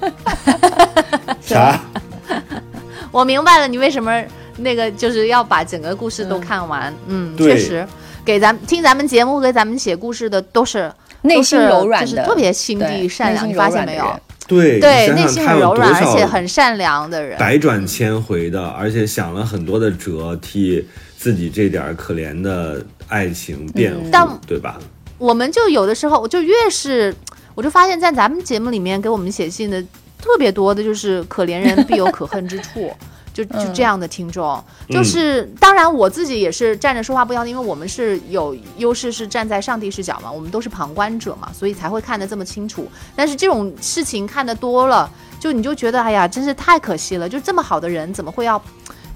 [1.42, 1.80] 啥？
[3.12, 4.22] 我明白了，你为什么
[4.58, 6.94] 那个就是要把整个故事都看完。
[7.08, 7.88] 嗯，对确实，
[8.26, 10.92] 给咱们听咱们节目和咱们写故事的都是
[11.22, 13.48] 内心柔软的就是特别心地善良。
[13.48, 14.20] 你发现没有？
[14.46, 17.40] 对，对，内心很柔软，而且很善良的人。
[17.40, 20.86] 百转千回的，而且想了很多的辙，替
[21.18, 24.78] 自己这点儿可怜的爱情辩护，但对吧？
[25.18, 27.16] 我们就有的时候，我就越是，
[27.56, 29.82] 我就发现，在咱们节目里面给我们写信的
[30.20, 32.92] 特别多的，就是可怜人必有可恨之处。
[33.34, 42.88] 就就这样的听众，就是当然我自己也是站着说话不腰疼，因为我们是有优势，是站在上帝视角嘛，我们都是旁观者嘛，所以才会看得这么清楚。
[43.16, 45.10] 但是这种事情看得多了，
[45.40, 48.64] 就你就觉得哎呀，真是太可惜了，就这么好的人怎么会要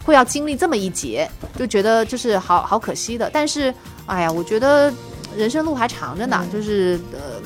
[0.03, 3.29] 会要经历这么一劫，就觉得就是好好可惜的。
[3.31, 3.71] 但是
[4.07, 4.91] 哎呀，我觉得
[5.37, 7.41] 人生路还长着呢，就是呃，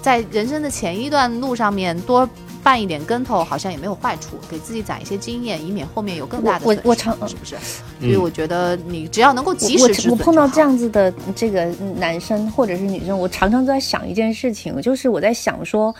[0.00, 2.28] 在人生的前一段路上面多
[2.64, 7.56] 绊一点跟头，好像也没有坏处，给自己攒一些经验，以免后面有更大的我损失我常是不是？
[8.00, 11.66] 所以我觉得你只要能够及我时止损我碰到这样子的这个
[11.96, 15.94] 男生或者是女生，我常常都在想一件事情，就是我在想说，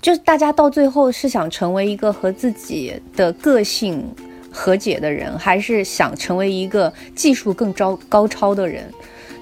[0.00, 4.02] 就是大家到最后是想成为一个和自己的个性
[4.50, 8.90] 和解的人，还是想成为一个技术更高高超的人？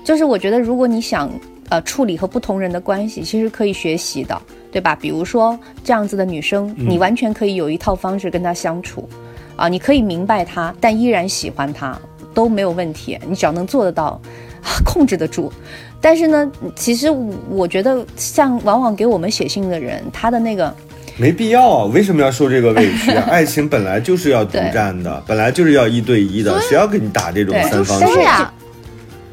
[0.06, 1.28] 就是我觉得，如果你想
[1.68, 4.40] 呃处理和不同人的关系，其实可以学习的，
[4.70, 4.94] 对吧？
[4.94, 9.08] 比如说这样子的女生，你完全可以有一套方式跟她相处，
[9.56, 11.98] 啊，你可以明白她，但依然喜欢她
[12.32, 14.20] 都没有问题，你只要能做得到，
[14.84, 15.52] 控制得住。
[16.00, 17.08] 但是呢，其实
[17.50, 20.72] 我觉得像往往给我们写信的人，他的那个
[21.16, 23.24] 没必要啊，为什么要受这个委屈啊？
[23.28, 27.98] 爱情本来就是要独占的，本来就是要一对一的，谁要跟你打这种三方。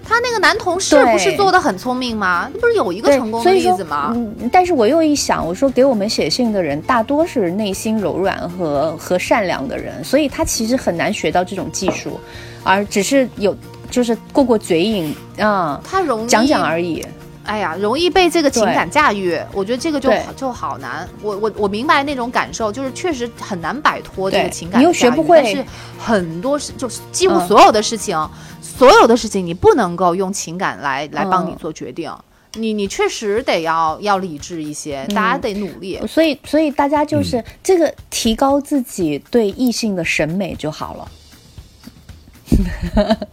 [0.04, 2.50] 他那个男同事对不是做的很聪明吗？
[2.54, 4.12] 那不是有一个成功例子吗？
[4.16, 12.20] 嗯，但是我又一想，我说给我们写信的人大多是内心柔软和和善良的人，所以他其实很难学到这种技术，
[12.64, 13.56] 而只是有
[13.90, 17.06] 就是过过嘴瘾啊、他容易讲讲而已。
[17.46, 20.24] 哎呀，容易被这个情感驾驭，我觉得这个就对。
[20.36, 21.08] 就好难。
[21.22, 25.66] 我我我明白那种感受，就是确实很难摆脱这个情感你又学不会但是
[26.00, 28.18] 很多事，就是几乎嗯所有的事情，
[28.62, 32.12] 所有的事情你不能够用情感来来帮你嗯做决定。
[32.56, 36.00] 你你确实得要要理智一些，大家得努力。
[36.08, 41.12] 所以，所以大家就是这个提高自己对异性的审美就好了，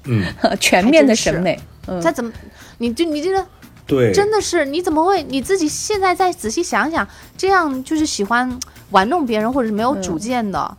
[0.05, 0.25] 嗯，
[0.59, 1.61] 全面的审美。
[1.87, 2.33] 嗯，他怎么，
[2.79, 3.47] 你就你这个
[3.91, 8.59] 对，真的是，你怎么会你自己现在再仔细想想，这样就是喜欢
[8.91, 10.77] 玩弄别人或者是没有主见的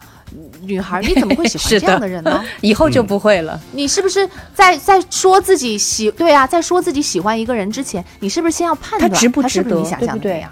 [0.62, 2.44] 女孩，你怎么会喜欢这样的的人呢？
[2.62, 3.60] 以后就不会了。
[3.74, 10.52] 你是不是在在说自己喜对啊，在说自己喜欢一个人之前，你是不是先要判断他值不值得是不是你想象的对不对那样？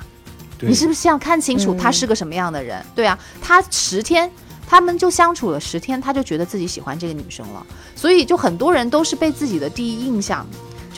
[0.59, 2.83] 对你是不是先要看清楚嗯他是个什么样的人？
[2.93, 4.29] 对啊，他十天。
[4.71, 10.45] 他们就相处了十天，他就觉得自己喜欢这个女生了，所以就很多人都是被自己的第一印象，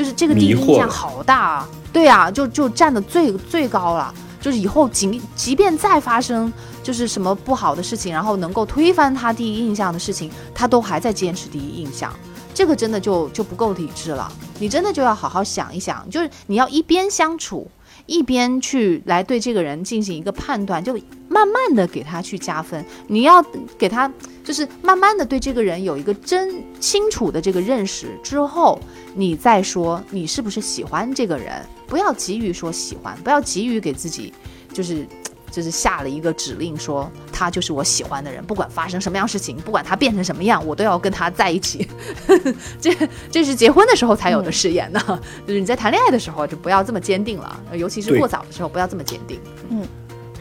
[0.01, 12.11] 就是这个第一印象好大啊，对啊，就就站的最最高了，就是以后即即便再发生就是什么不好的事情，然后能够推翻他第一印象的事情，他都还在坚持第一印象，
[12.51, 14.31] 这个真的就就不够理智了。
[14.57, 17.69] 你真的就要好好想一想，就是你要一边相处，
[18.07, 20.97] 一边去来对这个人进行一个判断，就
[21.29, 22.83] 慢慢的给他去加分。
[23.05, 23.45] 你要
[23.77, 24.11] 给他
[24.43, 28.79] 就是慢慢的对这个人有一个真清楚的这个认识之后，
[29.13, 34.33] 你再说你是不是喜欢这个人，不要急于说喜欢，不要急于给自己
[34.73, 35.07] 就是。
[35.51, 41.85] 就是下了一个指令，说他就是我喜欢的人，不管发生什么样事情，不管他变成什么样，我都要跟他在一起。
[42.79, 42.95] 这
[43.29, 45.19] 这是结婚的时候才有的誓言呢。
[45.45, 49.41] 就是你在谈恋爱的时候就不要这么坚定了，尤其是过早的时候不要这么坚定。
[49.69, 49.85] 嗯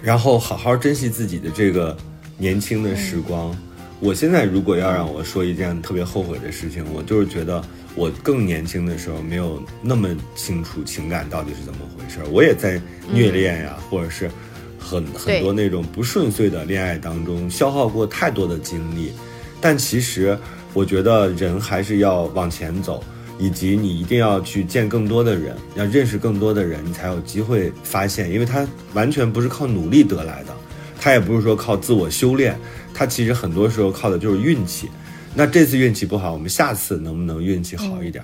[0.01, 1.97] 然后好好珍惜自己的这个
[2.39, 3.53] 年轻的时光。
[4.01, 7.63] 我现在如果要让我说一件特别后悔的事情，我就是觉得
[7.95, 12.81] 我更年轻的时候没有那么清楚情感到底是怎么回事，我也在
[13.13, 14.31] 虐恋呀，或者是
[14.79, 19.13] 很很多那种不顺遂的恋爱当中消耗过太多的精力。
[19.61, 20.37] 但其实
[20.73, 23.05] 我觉得人还是要往前走，
[23.39, 30.57] 以及你一定要去见更多的人，要认识更多的人，你才有机会发现，因为它完全不是靠努力得来的，
[31.01, 32.57] 它也不是说靠自我修炼，
[32.93, 34.89] 他其实很多时候靠的就是运气。
[35.35, 38.23] 那这次运气不好，我们下次能不能运气好一点？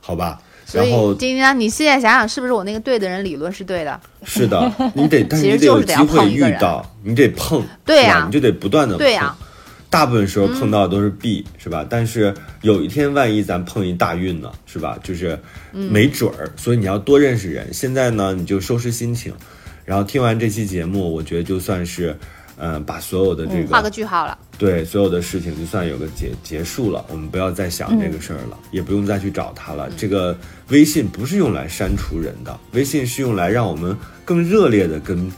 [0.00, 0.40] 好吧。
[0.68, 4.00] 所以然后丁丁啊，你现在想想，是不是我那个对的人理论是对的？
[4.24, 8.98] 是的，你得， 但是你得有机会遇到，你得碰，对呀你就得不断的碰。
[8.98, 9.36] 对呀
[9.88, 11.86] 大部分时候碰到的都是弊，是吧？
[11.88, 14.98] 但是有一天万一咱碰一大运呢，是吧？
[15.04, 15.38] 就是
[15.72, 17.72] 嗯没准儿，所以你要多认识人。
[17.72, 19.32] 现在呢，你就收拾心情，
[19.86, 22.14] 然后听完这期节目，我觉得就算是，
[22.58, 24.36] 嗯、把所有的这个、画个句号了。
[24.58, 29.88] 对所有的事情就算有个结结束了，我们不要再想这个事儿了，也不用再去找他了。
[29.96, 30.36] 这个
[30.68, 35.30] 微信不是用来删除人的，微信是用来让我们更热烈的跟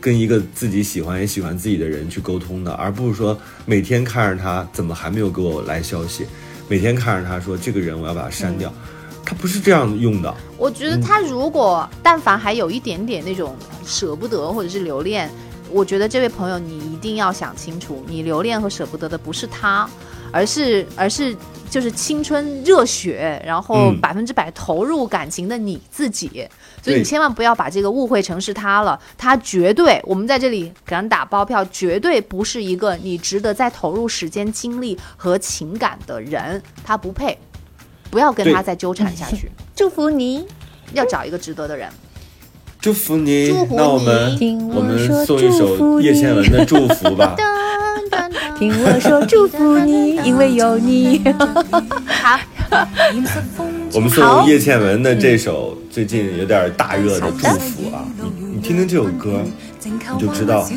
[0.00, 6.24] 跟一个自己喜欢也喜欢自己的人去沟通的，而不是说每天看着他怎么还没有给我来消息，
[6.68, 8.72] 每天看着他说这个人我要把他删掉，
[9.24, 10.34] 他不是这样用的。
[10.58, 15.30] 我觉得他如果但凡还有一点点那种舍不得或者是留恋，
[15.70, 19.88] 我觉得这位朋友你一定要想清楚，你留恋和舍不得的不是他，
[20.30, 21.34] 而是而是
[21.70, 26.46] 就是青春热血，然后嗯百分之百投入感情的你自己。
[26.82, 37.38] 所以你千万不要把这个误会成是他了，他绝对，我们在这里给人打包票，绝对不是一个你值得再投入时间、精力和情感的人，他不配，
[38.12, 40.44] 不要跟他再纠缠下去， 祝福你，
[40.92, 41.88] 要找一个值得的人。
[42.78, 44.38] 祝福你，祝福那我们
[44.74, 47.34] 我们说送一首叶倩文的《祝福》吧。
[48.58, 51.22] 听我说祝福你， 因为有你。
[52.06, 52.38] 好，
[53.94, 59.42] 我们送叶倩文的这首最近有点大热的《祝福》啊，你你听听这首歌，
[59.84, 60.68] 你就知道，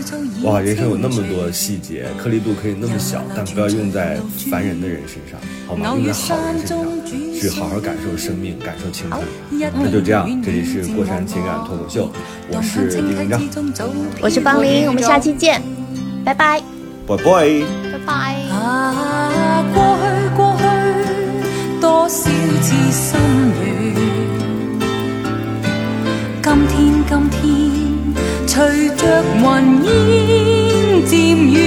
[0.43, 4.17] 哇，人生有那么多细节，颗粒度可以那么小，但不要用在
[4.49, 5.93] 烦人的人身上，好吗？
[5.95, 6.83] 用在好人身上，
[7.39, 9.21] 去好好感受生命，感受青春。
[9.51, 12.09] 那就这样，这里是过山情感脱口秀，
[12.49, 13.39] 我是李文章，
[14.21, 15.61] 我是方林，我们下期见，
[16.23, 16.59] 拜拜。
[17.07, 17.23] 拜拜。
[17.23, 18.35] 拜拜。
[18.49, 20.63] 啊，過去过去，
[21.79, 22.31] 多少次
[22.91, 23.19] 心
[28.55, 28.63] 随
[28.95, 31.59] 着云烟渐远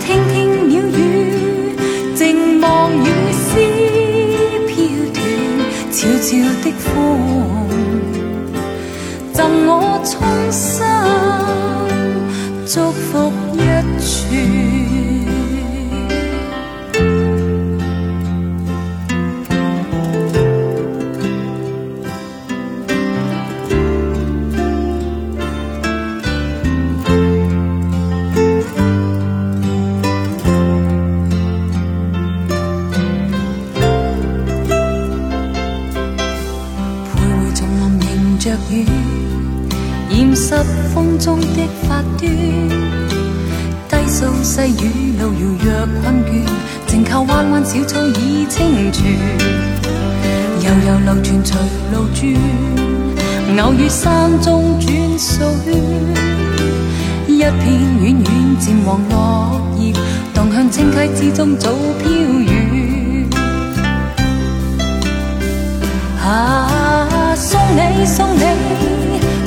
[0.00, 1.76] 听听鸟语
[2.14, 3.44] 静望雨丝
[4.66, 4.74] 飘
[5.12, 5.20] 断
[5.92, 6.28] 悄悄
[6.62, 6.88] 的风
[9.34, 10.82] 赠我衷心
[12.64, 13.30] 祝福
[41.24, 42.30] 中的发端。
[43.88, 45.72] 低诉细雨路遙若
[46.02, 46.28] 困倦，
[46.86, 49.16] 静靠彎彎小草已清泉。
[50.60, 51.56] 悠悠流傳隨
[51.90, 52.36] 路轉，
[53.58, 54.86] 偶遇山中轉
[55.18, 55.72] 數圈。
[57.26, 57.54] 一片
[58.02, 58.28] 遠遠
[58.60, 59.94] 漸黃落葉，
[60.34, 62.04] 蕩向清溪之中早飄
[62.44, 62.52] 遠。
[66.22, 68.44] 啊，送你送你，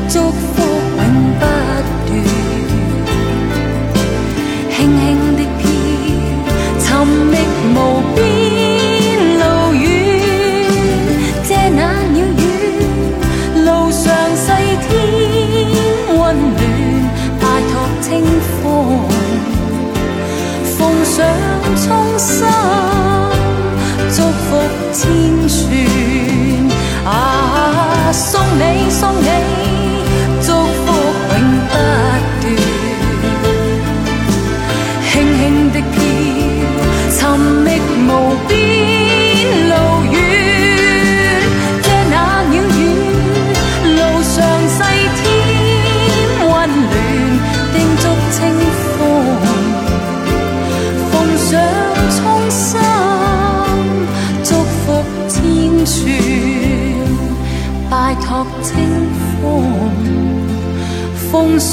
[0.10, 0.66] 祝福
[1.39, 1.41] 不
[2.07, 2.15] 斷，
[4.72, 5.02] 輕輕
[5.35, 5.61] 的飄，
[6.80, 7.34] 尋觅
[7.73, 7.77] 無
[8.15, 8.18] 邊
[9.39, 9.41] 路
[9.73, 9.85] 遠，
[11.48, 11.80] 遮那
[12.14, 12.41] 鳥語，
[13.65, 14.03] 路上
[14.35, 14.48] 細
[14.88, 14.89] 天
[16.14, 16.60] 溫暖，
[17.39, 18.06] 拜託清
[18.61, 18.65] 風，
[20.77, 21.15] 奉上
[21.85, 21.85] 衷
[22.18, 22.27] 心。
[24.10, 24.48] 祝福
[24.94, 24.98] 千
[25.48, 25.56] 串
[27.06, 27.07] 啊！
[28.11, 29.27] 送你送你，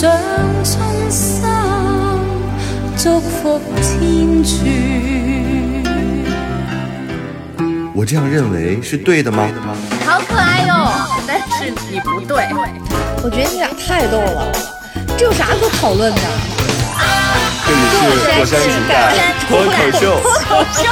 [0.05, 0.13] 上
[0.63, 1.43] 衷心，
[2.99, 4.55] 祝福千串。
[7.95, 9.49] 我这样认为是对的吗？
[10.05, 10.93] 好可爱哟！
[11.27, 12.45] 但是你不对，
[13.23, 14.53] 我觉得你俩太逗了，
[15.17, 16.21] 这有啥可讨论的？
[17.67, 18.05] 这里是
[18.39, 19.15] 火山情感
[19.49, 20.21] 脱口秀。
[20.21, 20.85] 脱口秀。